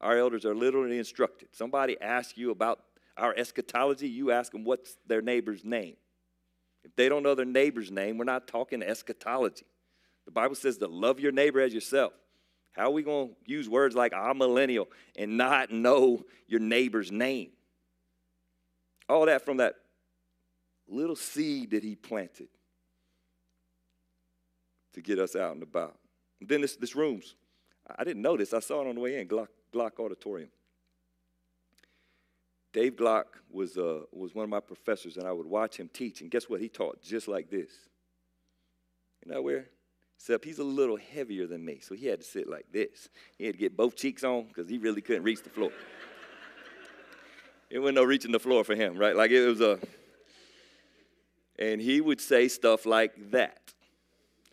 Our 0.00 0.18
elders 0.18 0.44
are 0.44 0.54
literally 0.54 0.98
instructed. 0.98 1.48
Somebody 1.52 2.00
asks 2.00 2.36
you 2.36 2.50
about 2.50 2.80
our 3.16 3.34
eschatology, 3.36 4.08
you 4.08 4.30
ask 4.30 4.52
them 4.52 4.64
what's 4.64 4.96
their 5.06 5.22
neighbor's 5.22 5.64
name. 5.64 5.96
If 6.84 6.94
they 6.96 7.08
don't 7.08 7.22
know 7.22 7.34
their 7.34 7.46
neighbor's 7.46 7.90
name, 7.90 8.18
we're 8.18 8.24
not 8.24 8.46
talking 8.46 8.82
eschatology. 8.82 9.66
The 10.26 10.32
Bible 10.32 10.54
says 10.54 10.76
to 10.78 10.86
love 10.86 11.18
your 11.18 11.32
neighbor 11.32 11.60
as 11.60 11.72
yourself. 11.72 12.12
How 12.72 12.88
are 12.88 12.90
we 12.90 13.02
going 13.02 13.28
to 13.28 13.34
use 13.50 13.68
words 13.68 13.94
like 13.94 14.12
amillennial 14.12 14.86
and 15.16 15.38
not 15.38 15.70
know 15.70 16.24
your 16.46 16.60
neighbor's 16.60 17.10
name? 17.10 17.50
All 19.08 19.24
that 19.26 19.44
from 19.44 19.56
that 19.58 19.76
little 20.86 21.16
seed 21.16 21.70
that 21.70 21.82
he 21.82 21.96
planted 21.96 22.48
to 24.96 25.02
get 25.02 25.18
us 25.18 25.36
out 25.36 25.52
and 25.52 25.62
about. 25.62 25.94
And 26.40 26.48
then 26.48 26.62
this, 26.62 26.74
this 26.76 26.96
room's, 26.96 27.36
I 27.98 28.02
didn't 28.02 28.22
know 28.22 28.36
this. 28.36 28.52
I 28.52 28.60
saw 28.60 28.80
it 28.82 28.88
on 28.88 28.96
the 28.96 29.00
way 29.00 29.20
in, 29.20 29.28
Glock, 29.28 29.48
Glock 29.72 30.00
Auditorium. 30.00 30.48
Dave 32.72 32.96
Glock 32.96 33.24
was, 33.50 33.78
uh, 33.78 34.00
was 34.10 34.34
one 34.34 34.44
of 34.44 34.50
my 34.50 34.60
professors, 34.60 35.16
and 35.18 35.26
I 35.26 35.32
would 35.32 35.46
watch 35.46 35.76
him 35.76 35.88
teach. 35.92 36.22
And 36.22 36.30
guess 36.30 36.48
what? 36.48 36.60
He 36.60 36.68
taught 36.68 37.00
just 37.02 37.28
like 37.28 37.50
this. 37.50 37.70
You 39.24 39.32
know 39.32 39.42
where? 39.42 39.66
Except 40.18 40.44
he's 40.44 40.58
a 40.58 40.64
little 40.64 40.96
heavier 40.96 41.46
than 41.46 41.64
me, 41.64 41.80
so 41.80 41.94
he 41.94 42.06
had 42.06 42.20
to 42.20 42.26
sit 42.26 42.48
like 42.48 42.66
this. 42.72 43.10
He 43.38 43.44
had 43.44 43.54
to 43.54 43.58
get 43.58 43.76
both 43.76 43.96
cheeks 43.96 44.24
on 44.24 44.46
because 44.48 44.68
he 44.68 44.78
really 44.78 45.02
couldn't 45.02 45.22
reach 45.22 45.42
the 45.42 45.50
floor. 45.50 45.70
it 47.70 47.78
wasn't 47.78 47.96
no 47.96 48.04
reaching 48.04 48.32
the 48.32 48.40
floor 48.40 48.64
for 48.64 48.74
him, 48.74 48.96
right? 48.96 49.14
Like 49.14 49.30
it 49.30 49.46
was 49.46 49.60
a. 49.60 49.78
And 51.58 51.80
he 51.80 52.00
would 52.00 52.20
say 52.20 52.48
stuff 52.48 52.86
like 52.86 53.30
that. 53.30 53.65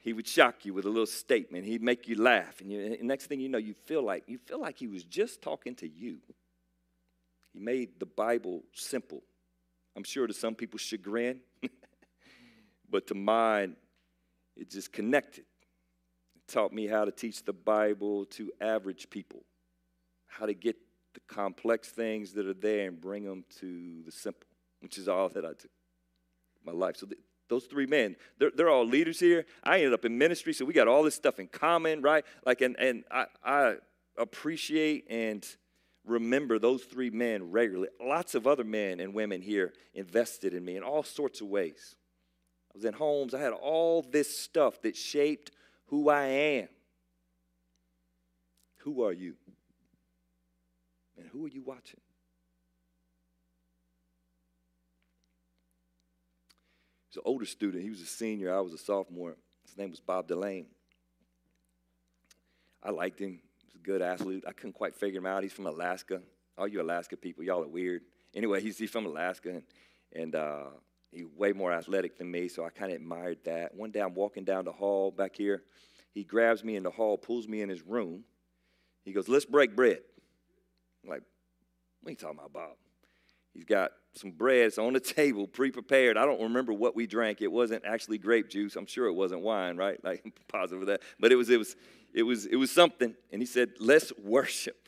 He 0.04 0.12
would 0.12 0.28
shock 0.28 0.66
you 0.66 0.74
with 0.74 0.84
a 0.84 0.90
little 0.90 1.06
statement. 1.06 1.66
He'd 1.66 1.82
make 1.82 2.10
you 2.10 2.22
laugh, 2.22 2.60
and, 2.60 2.70
you, 2.70 2.98
and 3.00 3.08
next 3.08 3.28
thing 3.28 3.40
you 3.40 3.48
know, 3.48 3.58
you 3.58 3.74
feel 3.74 4.04
like 4.04 4.26
you 4.28 4.38
feel 4.38 4.60
like 4.60 4.78
he 4.78 4.88
was 4.88 5.06
just 5.06 5.42
talking 5.42 5.76
to 5.76 5.88
you. 5.88 6.18
He 7.54 7.60
made 7.60 8.00
the 8.00 8.06
Bible 8.06 8.64
simple. 8.74 9.24
I'm 9.96 10.04
sure 10.04 10.28
to 10.28 10.34
some 10.34 10.56
people's 10.56 10.82
chagrin, 10.82 11.40
but 12.90 13.08
to 13.08 13.16
mine, 13.16 13.78
it 14.58 14.70
just 14.70 14.92
connected. 14.92 15.46
It 16.36 16.52
taught 16.52 16.74
me 16.74 16.86
how 16.88 17.06
to 17.06 17.12
teach 17.12 17.46
the 17.46 17.54
Bible 17.54 18.26
to 18.26 18.52
average 18.60 19.10
people, 19.10 19.44
how 20.28 20.48
to 20.48 20.54
get 20.54 20.76
the 21.14 21.22
complex 21.34 21.90
things 21.90 22.34
that 22.34 22.46
are 22.46 22.54
there 22.54 22.90
and 22.90 23.00
bring 23.00 23.24
them 23.24 23.46
to 23.60 24.02
the 24.04 24.12
simple, 24.12 24.50
which 24.82 24.98
is 24.98 25.08
all 25.08 25.30
that 25.30 25.46
I 25.46 25.50
do. 25.50 25.70
My 26.66 26.74
life. 26.74 26.98
So 26.98 27.06
th- 27.06 27.22
those 27.50 27.66
three 27.66 27.86
men, 27.86 28.16
they're, 28.40 28.52
they're 28.56 28.70
all 28.70 28.86
leaders 28.86 29.20
here. 29.20 29.46
I 29.64 29.78
ended 29.78 29.94
up 29.94 30.06
in 30.06 30.18
ministry, 30.18 30.54
so 30.54 30.66
we 30.66 30.74
got 30.74 30.88
all 30.88 31.04
this 31.04 31.16
stuff 31.16 31.40
in 31.40 31.48
common, 31.48 32.02
right? 32.02 32.26
Like, 32.46 32.62
and, 32.62 32.76
and 32.80 33.04
I, 33.12 33.26
I 33.44 33.76
appreciate 34.18 35.06
and 35.10 35.46
remember 36.06 36.60
those 36.60 36.84
three 36.84 37.10
men 37.10 37.52
regularly. 37.52 37.90
Lots 38.02 38.36
of 38.36 38.48
other 38.48 38.64
men 38.64 39.00
and 39.00 39.14
women 39.14 39.42
here 39.42 39.74
invested 39.94 40.54
in 40.54 40.64
me 40.64 40.78
in 40.78 40.84
all 40.84 41.04
sorts 41.04 41.42
of 41.42 41.48
ways. 41.48 41.96
I 42.74 42.78
was 42.78 42.86
in 42.86 42.94
homes, 42.94 43.34
I 43.34 43.40
had 43.40 43.54
all 43.54 44.02
this 44.02 44.36
stuff 44.36 44.82
that 44.82 44.96
shaped 44.96 45.52
who 45.88 46.10
I 46.10 46.26
am. 46.26 46.68
Who 48.80 49.04
are 49.04 49.14
you? 49.14 49.36
And 51.18 51.28
who 51.28 51.46
are 51.46 51.50
you 51.50 51.62
watching? 51.62 52.02
He's 57.14 57.18
an 57.18 57.24
older 57.26 57.46
student. 57.46 57.84
He 57.84 57.92
was 57.92 58.02
a 58.02 58.08
senior. 58.08 58.52
I 58.52 58.60
was 58.62 58.74
a 58.74 58.78
sophomore. 58.78 59.36
His 59.68 59.78
name 59.78 59.92
was 59.92 60.00
Bob 60.00 60.28
Delane. 60.28 60.66
I 62.82 62.90
liked 62.90 63.20
him 63.20 63.40
He's 63.64 63.76
a 63.76 63.78
good 63.78 64.02
athlete. 64.02 64.44
I 64.48 64.52
couldn't 64.52 64.74
quite 64.74 64.96
figure 64.96 65.20
him 65.20 65.28
out. 65.28 65.44
He's 65.44 65.54
from 65.54 65.68
Alaska. 65.68 66.22
All 66.58 66.68
you 66.68 66.82
Alaska 66.82 67.16
people, 67.16 67.44
y'all 67.44 67.64
are 67.64 67.68
weird. 67.68 68.02
Anyway, 68.34 68.62
he's, 68.62 68.80
he's 68.80 68.90
from 68.90 69.06
Alaska, 69.06 69.50
and, 69.50 69.64
and 70.12 70.36
uh, 70.36 70.66
he's 71.12 71.26
way 71.38 71.54
more 71.54 71.72
athletic 71.72 72.18
than 72.18 72.32
me, 72.32 72.48
so 72.48 72.66
I 72.66 72.70
kind 72.70 72.92
of 72.92 72.96
admired 72.96 73.38
that. 73.46 73.76
One 73.76 73.92
day 73.92 74.00
I'm 74.00 74.16
walking 74.16 74.44
down 74.44 74.66
the 74.66 74.72
hall 74.72 75.12
back 75.12 75.36
here. 75.36 75.62
He 76.16 76.24
grabs 76.24 76.64
me 76.64 76.76
in 76.76 76.82
the 76.82 76.90
hall, 76.90 77.16
pulls 77.16 77.48
me 77.48 77.62
in 77.62 77.70
his 77.70 77.84
room. 77.84 78.24
He 79.06 79.14
goes, 79.14 79.30
Let's 79.30 79.46
break 79.46 79.76
bread. 79.76 80.00
I'm 81.04 81.12
like, 81.12 81.22
what 82.02 82.10
are 82.10 82.12
you 82.12 82.18
talking 82.18 82.40
about, 82.40 82.54
Bob? 82.54 82.72
He's 83.54 83.66
got 83.66 83.92
some 84.16 84.32
bread. 84.32 84.68
It's 84.68 84.78
on 84.78 84.94
the 84.94 85.00
table, 85.00 85.48
pre-prepared. 85.48 86.18
I 86.18 86.26
don't 86.26 86.42
remember 86.42 86.74
what 86.74 86.96
we 86.96 87.08
drank. 87.08 87.42
It 87.42 87.52
wasn't 87.52 87.84
actually 87.86 88.18
grape 88.18 88.50
juice. 88.50 88.76
I'm 88.76 88.86
sure 88.86 89.08
it 89.08 89.14
wasn't 89.14 89.42
wine, 89.42 89.78
right? 89.78 90.04
Like 90.04 90.24
positive 90.48 90.82
of 90.82 90.88
that. 90.88 91.02
But 91.20 91.32
it 91.32 91.36
was 91.36 91.50
it 91.50 91.58
was 91.58 91.76
it 92.14 92.24
was 92.24 92.46
it 92.46 92.56
was 92.56 92.72
something. 92.72 93.16
And 93.32 93.42
he 93.42 93.46
said, 93.46 93.72
"Let's 93.80 94.12
worship." 94.18 94.88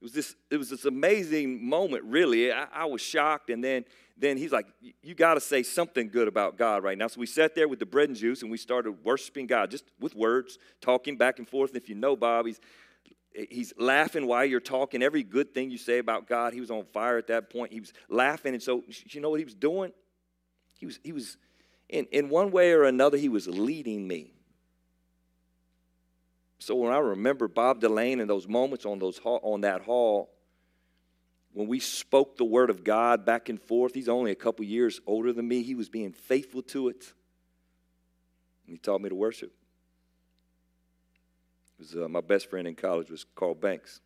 It 0.00 0.04
was 0.04 0.12
this 0.12 0.36
it 0.50 0.56
was 0.56 0.70
this 0.70 0.84
amazing 0.84 1.66
moment. 1.66 2.04
Really, 2.04 2.52
I, 2.52 2.66
I 2.72 2.84
was 2.84 3.00
shocked. 3.00 3.50
And 3.50 3.64
then 3.64 3.84
then 4.16 4.36
he's 4.36 4.52
like, 4.52 4.66
"You 5.02 5.14
got 5.14 5.34
to 5.34 5.40
say 5.40 5.62
something 5.62 6.08
good 6.08 6.28
about 6.28 6.58
God 6.58 6.82
right 6.82 6.98
now." 6.98 7.08
So 7.08 7.20
we 7.20 7.26
sat 7.26 7.54
there 7.54 7.68
with 7.68 7.78
the 7.78 7.86
bread 7.86 8.08
and 8.08 8.18
juice, 8.18 8.42
and 8.42 8.50
we 8.50 8.58
started 8.58 9.04
worshiping 9.04 9.46
God 9.46 9.70
just 9.70 9.84
with 9.98 10.14
words, 10.14 10.58
talking 10.80 11.16
back 11.16 11.38
and 11.38 11.48
forth. 11.48 11.70
And 11.70 11.78
if 11.78 11.88
you 11.88 11.94
know 11.94 12.14
Bob, 12.14 12.46
he's 12.46 12.60
he's 13.34 13.72
laughing 13.76 14.26
while 14.26 14.44
you're 14.44 14.60
talking. 14.60 15.02
Every 15.02 15.22
good 15.22 15.52
thing 15.52 15.70
you 15.70 15.78
say 15.78 15.98
about 15.98 16.26
God, 16.26 16.52
he 16.52 16.60
was 16.60 16.70
on 16.70 16.84
fire 16.92 17.18
at 17.18 17.26
that 17.28 17.50
point. 17.50 17.72
He 17.72 17.80
was 17.80 17.92
laughing. 18.08 18.54
And 18.54 18.62
so, 18.62 18.82
you 19.06 19.20
know 19.20 19.30
what 19.30 19.40
he 19.40 19.44
was 19.44 19.54
doing? 19.54 19.92
He 20.78 20.86
was, 20.86 21.00
he 21.02 21.12
was 21.12 21.36
in, 21.88 22.06
in 22.12 22.28
one 22.28 22.50
way 22.50 22.72
or 22.72 22.84
another, 22.84 23.16
he 23.16 23.28
was 23.28 23.46
leading 23.46 24.06
me. 24.06 24.32
So 26.58 26.76
when 26.76 26.92
I 26.92 26.98
remember 26.98 27.48
Bob 27.48 27.80
Delane 27.80 28.20
and 28.20 28.30
those 28.30 28.48
moments 28.48 28.86
on, 28.86 28.98
those, 28.98 29.20
on 29.24 29.62
that 29.62 29.82
hall, 29.82 30.30
when 31.52 31.68
we 31.68 31.78
spoke 31.78 32.36
the 32.36 32.44
word 32.44 32.70
of 32.70 32.82
God 32.82 33.24
back 33.24 33.48
and 33.48 33.60
forth, 33.60 33.94
he's 33.94 34.08
only 34.08 34.30
a 34.30 34.36
couple 34.36 34.64
years 34.64 35.00
older 35.06 35.32
than 35.32 35.46
me. 35.46 35.62
He 35.62 35.74
was 35.74 35.88
being 35.88 36.12
faithful 36.12 36.62
to 36.62 36.88
it. 36.88 37.12
And 38.66 38.74
he 38.74 38.78
taught 38.78 39.00
me 39.00 39.08
to 39.08 39.14
worship 39.14 39.52
was 41.92 42.02
uh, 42.02 42.08
my 42.08 42.20
best 42.20 42.48
friend 42.48 42.66
in 42.66 42.74
college 42.74 43.10
was 43.10 43.24
Carl 43.34 43.54
Banks. 43.54 44.00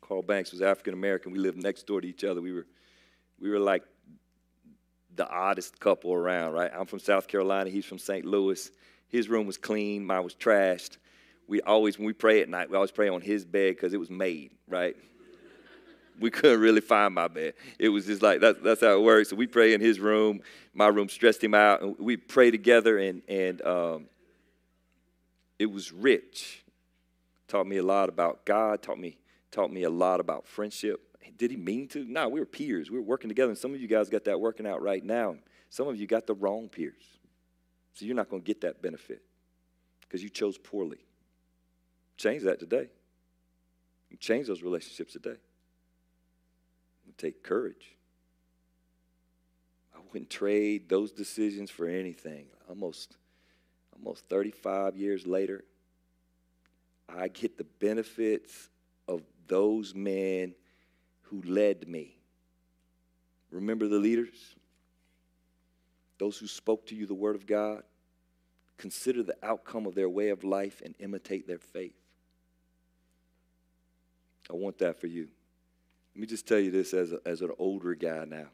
Carl 0.00 0.22
Banks 0.22 0.52
was 0.52 0.60
African 0.62 0.94
American. 0.94 1.32
We 1.32 1.38
lived 1.38 1.62
next 1.62 1.86
door 1.86 2.00
to 2.00 2.06
each 2.06 2.24
other. 2.24 2.40
We 2.40 2.52
were, 2.52 2.66
we 3.40 3.48
were 3.50 3.58
like 3.58 3.82
the 5.14 5.28
oddest 5.28 5.78
couple 5.80 6.12
around, 6.12 6.52
right? 6.52 6.70
I'm 6.74 6.86
from 6.86 6.98
South 6.98 7.28
Carolina. 7.28 7.70
He's 7.70 7.84
from 7.84 7.98
St. 7.98 8.24
Louis. 8.24 8.70
His 9.08 9.28
room 9.28 9.46
was 9.46 9.56
clean. 9.56 10.04
Mine 10.04 10.24
was 10.24 10.34
trashed. 10.34 10.98
We 11.46 11.60
always, 11.62 11.98
when 11.98 12.06
we 12.06 12.12
pray 12.12 12.42
at 12.42 12.48
night, 12.48 12.70
we 12.70 12.76
always 12.76 12.90
pray 12.90 13.08
on 13.08 13.20
his 13.20 13.44
bed 13.44 13.76
because 13.76 13.94
it 13.94 14.00
was 14.00 14.10
made, 14.10 14.52
right? 14.68 14.96
we 16.20 16.30
couldn't 16.30 16.60
really 16.60 16.80
find 16.80 17.14
my 17.14 17.28
bed. 17.28 17.54
It 17.78 17.88
was 17.88 18.06
just 18.06 18.22
like 18.22 18.40
that's 18.40 18.58
that's 18.60 18.80
how 18.80 18.94
it 18.94 19.02
works. 19.02 19.30
So 19.30 19.36
we 19.36 19.46
pray 19.46 19.74
in 19.74 19.80
his 19.80 19.98
room. 19.98 20.40
My 20.72 20.86
room 20.86 21.08
stressed 21.08 21.42
him 21.42 21.54
out, 21.54 21.82
and 21.82 21.98
we 21.98 22.16
pray 22.16 22.50
together. 22.50 22.98
And 22.98 23.22
and 23.28 23.62
um, 23.62 24.06
it 25.58 25.66
was 25.66 25.92
rich. 25.92 26.64
Taught 27.48 27.66
me 27.66 27.76
a 27.76 27.82
lot 27.82 28.08
about 28.08 28.44
God, 28.44 28.82
taught 28.82 28.98
me, 28.98 29.18
taught 29.50 29.72
me 29.72 29.82
a 29.84 29.90
lot 29.90 30.20
about 30.20 30.46
friendship. 30.46 31.00
Did 31.36 31.50
he 31.50 31.56
mean 31.56 31.88
to? 31.88 32.04
No, 32.04 32.28
we 32.28 32.40
were 32.40 32.46
peers. 32.46 32.90
We 32.90 32.98
were 32.98 33.04
working 33.04 33.28
together. 33.28 33.50
And 33.50 33.58
some 33.58 33.74
of 33.74 33.80
you 33.80 33.88
guys 33.88 34.08
got 34.08 34.24
that 34.24 34.40
working 34.40 34.66
out 34.66 34.82
right 34.82 35.04
now. 35.04 35.36
Some 35.68 35.88
of 35.88 35.98
you 35.98 36.06
got 36.06 36.26
the 36.26 36.34
wrong 36.34 36.68
peers. 36.68 37.02
So 37.94 38.04
you're 38.04 38.14
not 38.14 38.28
going 38.28 38.42
to 38.42 38.46
get 38.46 38.60
that 38.60 38.82
benefit 38.82 39.22
because 40.00 40.22
you 40.22 40.28
chose 40.28 40.58
poorly. 40.58 40.98
Change 42.16 42.42
that 42.44 42.60
today. 42.60 42.88
Change 44.20 44.46
those 44.46 44.62
relationships 44.62 45.12
today. 45.12 45.36
Take 47.18 47.42
courage. 47.42 47.96
I 49.94 49.98
wouldn't 50.12 50.30
trade 50.30 50.88
those 50.88 51.12
decisions 51.12 51.70
for 51.70 51.86
anything. 51.86 52.46
Almost 52.68 53.16
almost 53.96 54.28
35 54.28 54.96
years 54.96 55.26
later, 55.26 55.64
I 57.08 57.28
get 57.28 57.58
the 57.58 57.64
benefits 57.64 58.70
of 59.06 59.22
those 59.46 59.94
men 59.94 60.54
who 61.22 61.42
led 61.42 61.88
me. 61.88 62.16
Remember 63.50 63.86
the 63.86 63.98
leaders? 63.98 64.56
Those 66.18 66.38
who 66.38 66.46
spoke 66.46 66.86
to 66.86 66.94
you 66.94 67.06
the 67.06 67.14
Word 67.14 67.36
of 67.36 67.46
God? 67.46 67.82
Consider 68.78 69.22
the 69.22 69.36
outcome 69.42 69.86
of 69.86 69.94
their 69.94 70.08
way 70.08 70.30
of 70.30 70.44
life 70.44 70.82
and 70.84 70.94
imitate 70.98 71.46
their 71.46 71.58
faith. 71.58 71.94
I 74.50 74.54
want 74.54 74.78
that 74.78 75.00
for 75.00 75.06
you. 75.06 75.28
Let 76.14 76.20
me 76.20 76.26
just 76.26 76.46
tell 76.46 76.58
you 76.58 76.70
this 76.70 76.94
as, 76.94 77.12
a, 77.12 77.20
as 77.24 77.40
an 77.40 77.50
older 77.58 77.94
guy 77.94 78.24
now. 78.24 78.46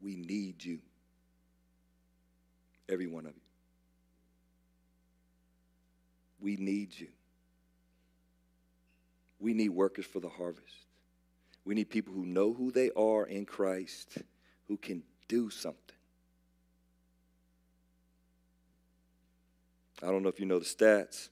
We 0.00 0.16
need 0.16 0.64
you. 0.64 0.80
Every 2.88 3.06
one 3.06 3.26
of 3.26 3.34
you. 3.34 3.40
We 6.40 6.56
need 6.56 6.98
you. 6.98 7.08
We 9.38 9.54
need 9.54 9.70
workers 9.70 10.06
for 10.06 10.20
the 10.20 10.28
harvest. 10.28 10.86
We 11.64 11.74
need 11.74 11.90
people 11.90 12.12
who 12.12 12.26
know 12.26 12.52
who 12.52 12.70
they 12.72 12.90
are 12.96 13.24
in 13.24 13.46
Christ, 13.46 14.18
who 14.66 14.76
can 14.76 15.02
do 15.28 15.50
something. 15.50 15.78
I 20.02 20.06
don't 20.06 20.22
know 20.22 20.28
if 20.28 20.40
you 20.40 20.46
know 20.46 20.58
the 20.58 20.64
stats. 20.64 21.28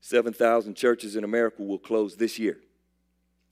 7,000 0.00 0.74
churches 0.74 1.16
in 1.16 1.24
America 1.24 1.62
will 1.62 1.78
close 1.78 2.16
this 2.16 2.38
year. 2.38 2.58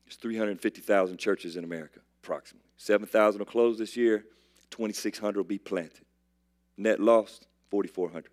There's 0.07 0.17
350,000 0.17 1.19
churches 1.19 1.57
in 1.57 1.65
America, 1.65 2.01
approximately. 2.23 2.71
7,000 2.79 3.39
will 3.39 3.47
close 3.47 3.79
this 3.79 3.97
year, 3.97 4.25
2,600 4.71 5.37
will 5.37 5.45
be 5.45 5.59
planted. 5.59 6.07
Net 6.79 7.01
loss, 7.01 7.41
4,400. 7.71 8.31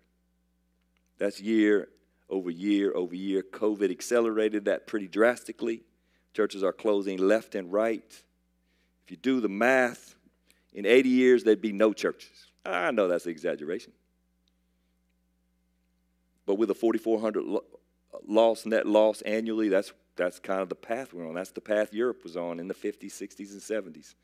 That's 1.18 1.40
year 1.40 1.88
over 2.30 2.50
year 2.50 2.94
over 2.94 3.14
year. 3.14 3.42
COVID 3.42 3.90
accelerated 3.90 4.64
that 4.64 4.86
pretty 4.86 5.08
drastically. 5.08 5.82
Churches 6.32 6.62
are 6.62 6.72
closing 6.72 7.18
left 7.18 7.54
and 7.54 7.72
right. 7.72 8.22
If 9.04 9.10
you 9.10 9.16
do 9.16 9.40
the 9.40 9.48
math, 9.48 10.16
in 10.76 10.84
80 10.84 11.08
years, 11.08 11.42
there'd 11.42 11.62
be 11.62 11.72
no 11.72 11.92
churches. 11.92 12.50
I 12.64 12.90
know 12.90 13.08
that's 13.08 13.24
an 13.24 13.30
exaggeration. 13.30 13.92
But 16.44 16.56
with 16.56 16.70
a 16.70 16.74
4,400 16.74 17.42
loss, 18.28 18.66
net 18.66 18.86
loss 18.86 19.22
annually, 19.22 19.70
that's, 19.70 19.92
that's 20.16 20.38
kind 20.38 20.60
of 20.60 20.68
the 20.68 20.74
path 20.74 21.14
we're 21.14 21.26
on. 21.26 21.34
That's 21.34 21.50
the 21.50 21.62
path 21.62 21.94
Europe 21.94 22.22
was 22.22 22.36
on 22.36 22.60
in 22.60 22.68
the 22.68 22.74
50s, 22.74 23.06
60s, 23.06 23.52
and 23.52 23.94
70s. 23.94 24.14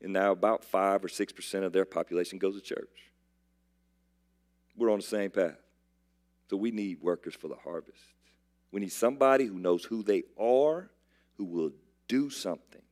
And 0.00 0.12
now 0.12 0.32
about 0.32 0.64
5 0.64 1.04
or 1.04 1.08
6% 1.08 1.62
of 1.62 1.72
their 1.72 1.84
population 1.84 2.38
goes 2.38 2.54
to 2.54 2.62
church. 2.62 3.07
We're 4.78 4.90
on 4.90 4.98
the 4.98 5.04
same 5.04 5.30
path. 5.30 5.58
So 6.48 6.56
we 6.56 6.70
need 6.70 7.02
workers 7.02 7.34
for 7.34 7.48
the 7.48 7.56
harvest. 7.56 7.98
We 8.72 8.80
need 8.80 8.92
somebody 8.92 9.44
who 9.44 9.58
knows 9.58 9.84
who 9.84 10.02
they 10.02 10.24
are, 10.38 10.90
who 11.36 11.44
will 11.44 11.72
do 12.06 12.30
something. 12.30 12.82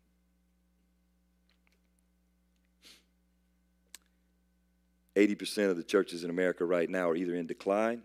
Eighty 5.14 5.34
percent 5.34 5.70
of 5.70 5.78
the 5.78 5.82
churches 5.82 6.24
in 6.24 6.30
America 6.30 6.64
right 6.64 6.90
now 6.90 7.08
are 7.08 7.16
either 7.16 7.34
in 7.34 7.46
decline 7.46 8.02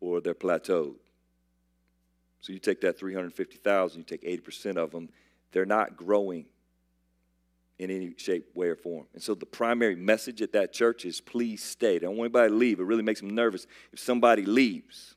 or 0.00 0.20
they're 0.20 0.34
plateaued. 0.34 0.96
So 2.40 2.52
you 2.52 2.58
take 2.58 2.80
that 2.82 2.98
350,000, 2.98 3.98
you 3.98 4.04
take 4.04 4.22
80% 4.22 4.76
of 4.76 4.92
them, 4.92 5.08
they're 5.50 5.66
not 5.66 5.96
growing 5.96 6.46
in 7.78 7.90
any 7.90 8.14
shape, 8.16 8.46
way, 8.54 8.68
or 8.68 8.76
form. 8.76 9.06
And 9.12 9.22
so 9.22 9.34
the 9.34 9.46
primary 9.46 9.96
message 9.96 10.40
at 10.40 10.52
that 10.52 10.72
church 10.72 11.04
is 11.04 11.20
please 11.20 11.62
stay. 11.62 11.98
Don't 11.98 12.16
want 12.16 12.28
anybody 12.28 12.50
to 12.50 12.56
leave. 12.56 12.80
It 12.80 12.84
really 12.84 13.02
makes 13.02 13.20
them 13.20 13.30
nervous 13.30 13.66
if 13.92 13.98
somebody 13.98 14.44
leaves. 14.44 15.14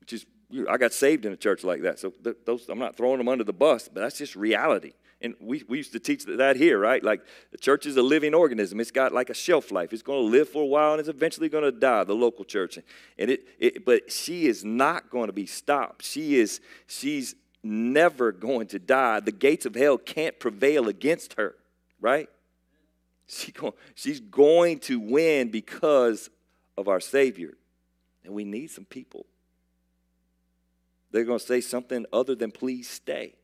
Which 0.00 0.12
is, 0.12 0.26
I 0.68 0.76
got 0.76 0.92
saved 0.92 1.26
in 1.26 1.32
a 1.32 1.36
church 1.36 1.64
like 1.64 1.82
that. 1.82 1.98
So 1.98 2.12
those, 2.46 2.68
I'm 2.68 2.78
not 2.78 2.96
throwing 2.96 3.18
them 3.18 3.28
under 3.28 3.44
the 3.44 3.52
bus, 3.52 3.88
but 3.92 4.00
that's 4.00 4.18
just 4.18 4.36
reality. 4.36 4.92
And 5.20 5.34
we, 5.40 5.64
we 5.68 5.78
used 5.78 5.92
to 5.92 5.98
teach 5.98 6.24
that 6.26 6.54
here, 6.54 6.78
right? 6.78 7.02
Like 7.02 7.22
the 7.50 7.58
church 7.58 7.86
is 7.86 7.96
a 7.96 8.02
living 8.02 8.34
organism. 8.34 8.78
It's 8.78 8.92
got 8.92 9.12
like 9.12 9.30
a 9.30 9.34
shelf 9.34 9.72
life. 9.72 9.92
It's 9.92 10.02
going 10.02 10.24
to 10.24 10.30
live 10.30 10.48
for 10.48 10.62
a 10.62 10.66
while 10.66 10.92
and 10.92 11.00
it's 11.00 11.08
eventually 11.08 11.48
going 11.48 11.64
to 11.64 11.72
die, 11.72 12.04
the 12.04 12.14
local 12.14 12.44
church. 12.44 12.78
And 13.18 13.30
it, 13.30 13.48
it 13.58 13.84
but 13.84 14.12
she 14.12 14.46
is 14.46 14.64
not 14.64 15.10
going 15.10 15.26
to 15.26 15.32
be 15.32 15.46
stopped. 15.46 16.04
She 16.04 16.36
is, 16.36 16.60
she's 16.86 17.34
never 17.68 18.32
going 18.32 18.66
to 18.68 18.78
die. 18.78 19.20
The 19.20 19.32
gates 19.32 19.66
of 19.66 19.74
hell 19.74 19.98
can't 19.98 20.38
prevail 20.38 20.88
against 20.88 21.34
her, 21.34 21.54
right? 22.00 22.28
She 23.26 23.52
go, 23.52 23.74
she's 23.94 24.20
going 24.20 24.78
to 24.80 24.98
win 24.98 25.50
because 25.50 26.30
of 26.76 26.88
our 26.88 27.00
Savior. 27.00 27.54
And 28.24 28.32
we 28.32 28.44
need 28.44 28.70
some 28.70 28.84
people. 28.86 29.26
They're 31.10 31.24
going 31.24 31.38
to 31.38 31.44
say 31.44 31.60
something 31.60 32.06
other 32.12 32.34
than 32.34 32.50
please 32.50 32.88
stay. 32.88 33.34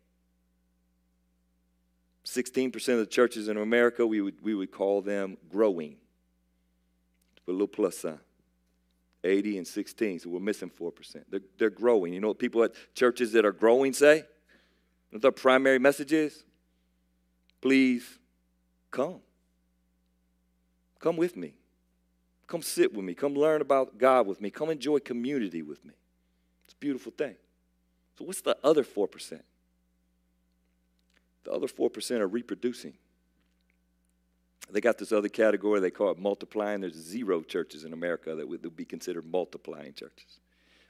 16% 2.24 2.74
of 2.88 2.98
the 2.98 3.06
churches 3.06 3.48
in 3.48 3.56
America, 3.56 4.06
we 4.06 4.20
would, 4.20 4.42
we 4.42 4.54
would 4.54 4.70
call 4.70 5.02
them 5.02 5.36
growing. 5.50 5.96
Put 7.44 7.52
a 7.52 7.54
little 7.54 7.66
plus 7.66 7.98
sign. 7.98 8.18
80 9.24 9.58
and 9.58 9.66
16, 9.66 10.20
so 10.20 10.28
we're 10.28 10.40
missing 10.40 10.70
4%. 10.70 11.24
They're, 11.30 11.40
they're 11.58 11.70
growing. 11.70 12.12
You 12.12 12.20
know 12.20 12.28
what 12.28 12.38
people 12.38 12.62
at 12.62 12.72
churches 12.94 13.32
that 13.32 13.44
are 13.44 13.52
growing 13.52 13.92
say? 13.92 14.24
What 15.10 15.22
their 15.22 15.32
primary 15.32 15.78
message 15.78 16.12
is? 16.12 16.44
Please 17.60 18.18
come. 18.90 19.20
Come 21.00 21.16
with 21.16 21.36
me. 21.36 21.54
Come 22.46 22.62
sit 22.62 22.92
with 22.94 23.04
me. 23.04 23.14
Come 23.14 23.34
learn 23.34 23.60
about 23.60 23.98
God 23.98 24.26
with 24.26 24.40
me. 24.40 24.50
Come 24.50 24.70
enjoy 24.70 24.98
community 24.98 25.62
with 25.62 25.84
me. 25.84 25.94
It's 26.66 26.74
a 26.74 26.76
beautiful 26.76 27.12
thing. 27.16 27.36
So, 28.18 28.24
what's 28.24 28.42
the 28.42 28.56
other 28.62 28.84
4%? 28.84 29.40
The 31.44 31.50
other 31.50 31.66
4% 31.66 32.20
are 32.20 32.26
reproducing. 32.26 32.94
They 34.70 34.80
got 34.80 34.98
this 34.98 35.12
other 35.12 35.28
category 35.28 35.80
they 35.80 35.90
call 35.90 36.10
it 36.10 36.18
multiplying. 36.18 36.80
There's 36.80 36.94
zero 36.94 37.42
churches 37.42 37.84
in 37.84 37.92
America 37.92 38.34
that 38.34 38.48
would 38.48 38.76
be 38.76 38.84
considered 38.84 39.26
multiplying 39.26 39.92
churches. 39.92 40.40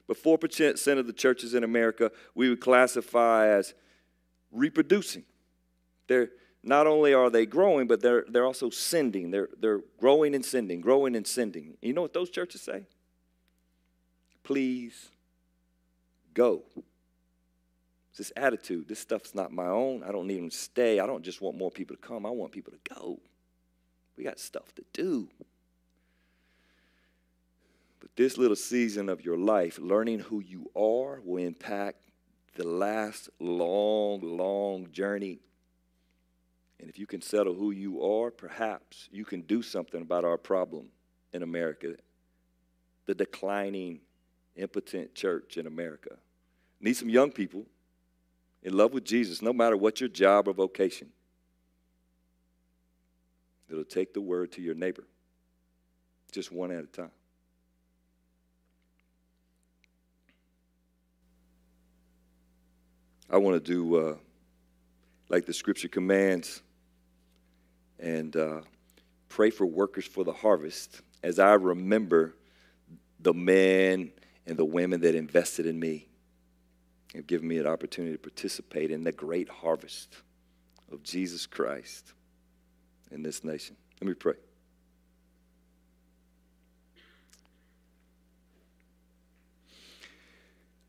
But 0.07 0.21
4% 0.21 0.97
of 0.97 1.07
the 1.07 1.13
churches 1.13 1.53
in 1.53 1.63
America 1.63 2.11
we 2.35 2.49
would 2.49 2.61
classify 2.61 3.47
as 3.47 3.73
reproducing. 4.51 5.23
They're 6.07 6.29
not 6.63 6.87
only 6.87 7.13
are 7.13 7.29
they 7.29 7.45
growing, 7.45 7.87
but 7.87 8.01
they're, 8.01 8.25
they're 8.27 8.45
also 8.45 8.69
sending. 8.71 9.29
They're, 9.29 9.49
they're 9.59 9.81
growing 9.99 10.33
and 10.33 10.43
sending, 10.43 10.81
growing 10.81 11.15
and 11.15 11.25
sending. 11.25 11.77
You 11.81 11.93
know 11.93 12.01
what 12.01 12.13
those 12.13 12.31
churches 12.31 12.61
say? 12.61 12.87
Please 14.43 15.09
go. 16.33 16.63
It's 18.09 18.17
this 18.17 18.31
attitude. 18.35 18.87
This 18.87 18.99
stuff's 18.99 19.35
not 19.35 19.51
my 19.51 19.67
own. 19.67 20.03
I 20.03 20.11
don't 20.11 20.25
need 20.25 20.37
them 20.37 20.49
to 20.49 20.55
stay. 20.55 20.99
I 20.99 21.05
don't 21.05 21.23
just 21.23 21.41
want 21.41 21.57
more 21.57 21.69
people 21.69 21.95
to 21.95 22.01
come. 22.01 22.25
I 22.25 22.29
want 22.29 22.51
people 22.51 22.73
to 22.73 22.93
go. 22.95 23.19
We 24.17 24.23
got 24.23 24.39
stuff 24.39 24.73
to 24.75 24.83
do. 24.93 25.29
But 27.99 28.09
this 28.15 28.37
little 28.37 28.55
season 28.55 29.09
of 29.09 29.23
your 29.23 29.37
life, 29.37 29.79
learning 29.79 30.19
who 30.19 30.39
you 30.39 30.69
are, 30.75 31.21
will 31.23 31.43
impact 31.43 31.97
the 32.55 32.67
last 32.67 33.29
long, 33.39 34.21
long 34.21 34.91
journey. 34.91 35.39
And 36.79 36.89
if 36.89 36.97
you 36.97 37.07
can 37.07 37.21
settle 37.21 37.53
who 37.53 37.71
you 37.71 38.03
are, 38.03 38.31
perhaps 38.31 39.09
you 39.11 39.25
can 39.25 39.41
do 39.41 39.61
something 39.61 40.01
about 40.01 40.23
our 40.23 40.37
problem 40.37 40.87
in 41.33 41.43
America 41.43 41.95
the 43.05 43.15
declining, 43.15 43.99
impotent 44.55 45.13
church 45.13 45.57
in 45.57 45.67
America. 45.67 46.17
Need 46.79 46.95
some 46.95 47.09
young 47.09 47.31
people 47.31 47.65
in 48.63 48.75
love 48.75 48.93
with 48.93 49.05
Jesus, 49.05 49.41
no 49.41 49.53
matter 49.53 49.77
what 49.77 49.99
your 49.99 50.09
job 50.09 50.47
or 50.47 50.53
vocation. 50.53 51.09
It'll 53.75 53.83
take 53.83 54.13
the 54.13 54.21
word 54.21 54.53
to 54.53 54.61
your 54.61 54.73
neighbor, 54.73 55.03
just 56.31 56.49
one 56.49 56.71
at 56.71 56.81
a 56.81 56.87
time. 56.87 57.11
I 63.29 63.35
want 63.35 63.61
to 63.61 63.73
do 63.73 63.95
uh, 63.97 64.15
like 65.27 65.45
the 65.45 65.53
scripture 65.53 65.89
commands 65.89 66.61
and 67.99 68.33
uh, 68.37 68.61
pray 69.27 69.49
for 69.49 69.65
workers 69.65 70.05
for 70.05 70.23
the 70.23 70.31
harvest 70.31 71.01
as 71.21 71.37
I 71.37 71.55
remember 71.55 72.33
the 73.19 73.33
men 73.33 74.13
and 74.47 74.55
the 74.55 74.63
women 74.63 75.01
that 75.01 75.15
invested 75.15 75.65
in 75.65 75.77
me 75.77 76.07
and 77.13 77.27
given 77.27 77.45
me 77.45 77.57
an 77.57 77.67
opportunity 77.67 78.13
to 78.13 78.19
participate 78.19 78.89
in 78.89 79.03
the 79.03 79.11
great 79.11 79.49
harvest 79.49 80.15
of 80.93 81.03
Jesus 81.03 81.45
Christ 81.45 82.13
in 83.15 83.23
this 83.23 83.43
nation. 83.43 83.75
Let 83.99 84.07
me 84.09 84.13
pray. 84.13 84.33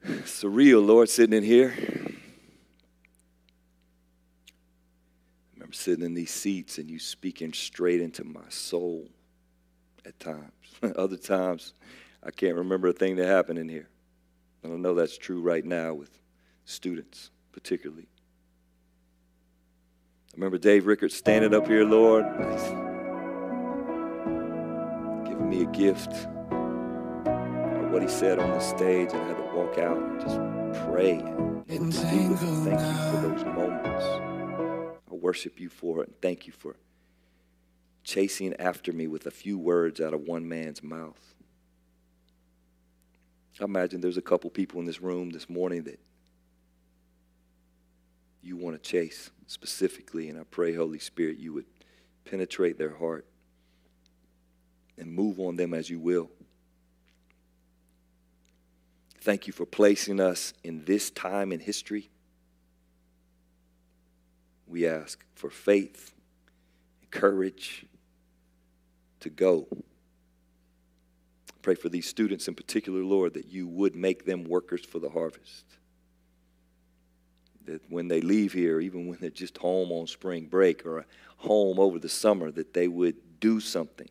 Surreal, 0.05 0.85
Lord, 0.85 1.09
sitting 1.09 1.37
in 1.37 1.43
here. 1.43 1.73
I 1.79 2.12
remember 5.55 5.73
sitting 5.73 6.05
in 6.05 6.15
these 6.15 6.33
seats 6.33 6.79
and 6.79 6.91
you 6.91 6.99
speaking 6.99 7.53
straight 7.53 8.01
into 8.01 8.25
my 8.25 8.49
soul 8.49 9.09
at 10.05 10.19
times. 10.21 10.53
Other 10.97 11.17
times, 11.17 11.75
I 12.23 12.31
can't 12.33 12.57
remember 12.57 12.89
a 12.89 12.93
thing 12.93 13.17
that 13.17 13.27
happened 13.27 13.59
in 13.59 13.69
here. 13.69 13.89
And 14.62 14.73
I 14.73 14.77
know 14.77 14.95
that's 14.95 15.17
true 15.17 15.41
right 15.41 15.65
now 15.65 15.95
with 15.95 16.11
students, 16.65 17.31
particularly. 17.53 18.09
Remember 20.37 20.59
Dave 20.59 20.87
Rickards 20.87 21.16
standing 21.16 21.55
up 21.55 21.66
here, 21.66 21.85
Lord, 21.85 22.27
giving 25.27 25.49
me 25.49 25.62
a 25.62 25.66
gift 25.66 26.12
of 26.12 27.90
what 27.90 28.03
he 28.03 28.09
said 28.09 28.38
on 28.38 28.51
the 28.51 28.61
stage, 28.61 29.12
and 29.12 29.22
I 29.22 29.29
had 29.29 29.38
to 29.38 29.57
walk 29.57 29.79
out 29.79 29.96
and 29.96 30.20
just 30.20 30.37
pray 30.85 31.20
and 31.68 31.94
thank 31.94 32.31
you 32.31 32.37
for 32.37 33.29
those 33.29 33.44
moments. 33.46 34.05
I 35.11 35.14
worship 35.14 35.59
you 35.59 35.70
for 35.70 36.03
it 36.03 36.09
and 36.09 36.20
thank 36.20 36.46
you 36.46 36.53
for 36.53 36.77
chasing 38.05 38.55
after 38.59 38.92
me 38.92 39.07
with 39.07 39.27
a 39.27 39.31
few 39.31 39.57
words 39.57 40.03
out 40.03 40.12
of 40.12 40.20
one 40.20 40.46
man's 40.46 40.83
mouth. 40.83 41.35
I 43.59 43.64
imagine 43.64 44.03
there's 44.03 44.18
a 44.18 44.22
couple 44.22 44.51
people 44.51 44.81
in 44.81 44.87
this 44.87 45.01
room 45.01 45.31
this 45.31 45.49
morning 45.49 45.85
that 45.85 45.99
you 48.47 48.57
want 48.57 48.81
to 48.81 48.91
chase 48.91 49.31
specifically. 49.47 50.29
And 50.29 50.39
I 50.39 50.45
pray, 50.45 50.73
Holy 50.73 51.01
Spirit, 51.01 51.39
you 51.39 51.53
would 51.53 51.67
penetrate 52.25 52.79
their 52.79 52.95
heart 52.95 53.27
and 54.97 55.13
move 55.13 55.41
on 55.41 55.57
them 55.57 55.75
as 55.75 55.91
you 55.91 55.99
will. 55.99 56.31
Thank 59.21 59.49
you 59.49 59.53
for 59.53 59.67
placing 59.67 60.21
us 60.21 60.55
in 60.63 60.85
this 60.85 61.11
time 61.11 61.51
in 61.51 61.59
history. 61.59 62.09
We 64.69 64.87
ask 64.87 65.25
for 65.35 65.51
faith 65.51 66.15
and 67.01 67.11
courage 67.11 67.85
to 69.21 69.29
go. 69.29 69.67
Pray 71.63 71.75
for 71.75 71.89
these 71.89 72.09
students 72.09 72.47
in 72.47 72.55
particular, 72.55 73.03
Lord, 73.03 73.35
that 73.35 73.47
you 73.47 73.67
would 73.67 73.97
make 73.97 74.25
them 74.25 74.45
workers 74.45 74.85
for 74.85 75.01
the 75.01 75.11
harvest 75.11 75.65
that 77.67 77.83
when 77.91 78.09
they 78.09 78.21
leave 78.21 78.53
here, 78.53 78.81
even 78.81 79.07
when 79.07 79.19
they're 79.21 79.31
just 79.31 79.59
home 79.59 79.93
on 79.93 80.07
spring 80.07 80.47
break 80.47 80.87
or 80.87 81.05
home 81.39 81.79
over 81.79 81.99
the 81.99 82.09
summer, 82.09 82.51
that 82.51 82.73
they 82.73 82.89
would 82.89 83.17
do 83.41 83.61
something 83.61 84.09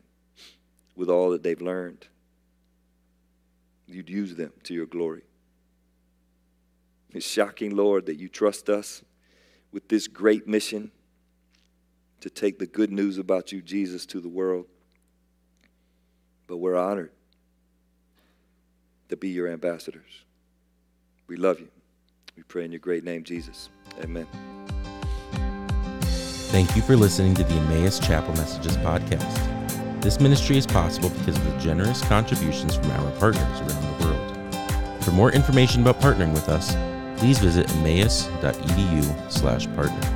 with 0.94 1.10
all 1.10 1.30
that 1.30 1.42
they've 1.42 1.60
learned. 1.60 2.06
You'd 3.86 4.10
use 4.10 4.34
them 4.34 4.52
to 4.64 4.74
your 4.74 4.86
glory. 4.86 5.22
It's 7.12 7.26
shocking, 7.26 7.74
Lord, 7.74 8.06
that 8.06 8.16
you 8.16 8.28
trust 8.28 8.68
us 8.68 9.02
with 9.72 9.88
this 9.88 10.06
great 10.08 10.46
mission 10.46 10.90
to 12.20 12.30
take 12.30 12.58
the 12.58 12.66
good 12.66 12.90
news 12.90 13.18
about 13.18 13.52
you, 13.52 13.62
Jesus, 13.62 14.06
to 14.06 14.20
the 14.20 14.28
world. 14.28 14.66
but 16.46 16.58
we're 16.58 16.76
honored 16.76 17.10
to 19.08 19.16
be 19.16 19.28
your 19.28 19.48
ambassadors. 19.48 20.24
We 21.26 21.36
love 21.36 21.60
you. 21.60 21.68
We 22.36 22.42
pray 22.42 22.64
in 22.64 22.72
your 22.72 22.80
great 22.80 23.04
name, 23.04 23.22
Jesus. 23.24 23.70
Amen. 24.02 24.26
Thank 26.52 26.76
you 26.76 26.82
for 26.82 26.96
listening 26.96 27.34
to 27.34 27.44
the 27.44 27.54
Emmaus 27.54 27.98
Chapel 27.98 28.34
Messages 28.34 28.76
podcast. 28.78 30.02
This 30.02 30.20
ministry 30.20 30.56
is 30.56 30.66
possible 30.66 31.08
because 31.08 31.36
of 31.36 31.44
the 31.44 31.58
generous 31.58 32.02
contributions 32.02 32.76
from 32.76 32.90
our 32.92 33.10
partners 33.18 33.60
around 33.60 33.98
the 33.98 34.04
world. 34.04 34.32
For 35.02 35.10
more 35.12 35.32
information 35.32 35.82
about 35.82 36.00
partnering 36.00 36.32
with 36.32 36.48
us, 36.48 36.76
please 37.18 37.38
visit 37.38 37.70
emmaus.edu/partner. 37.76 40.15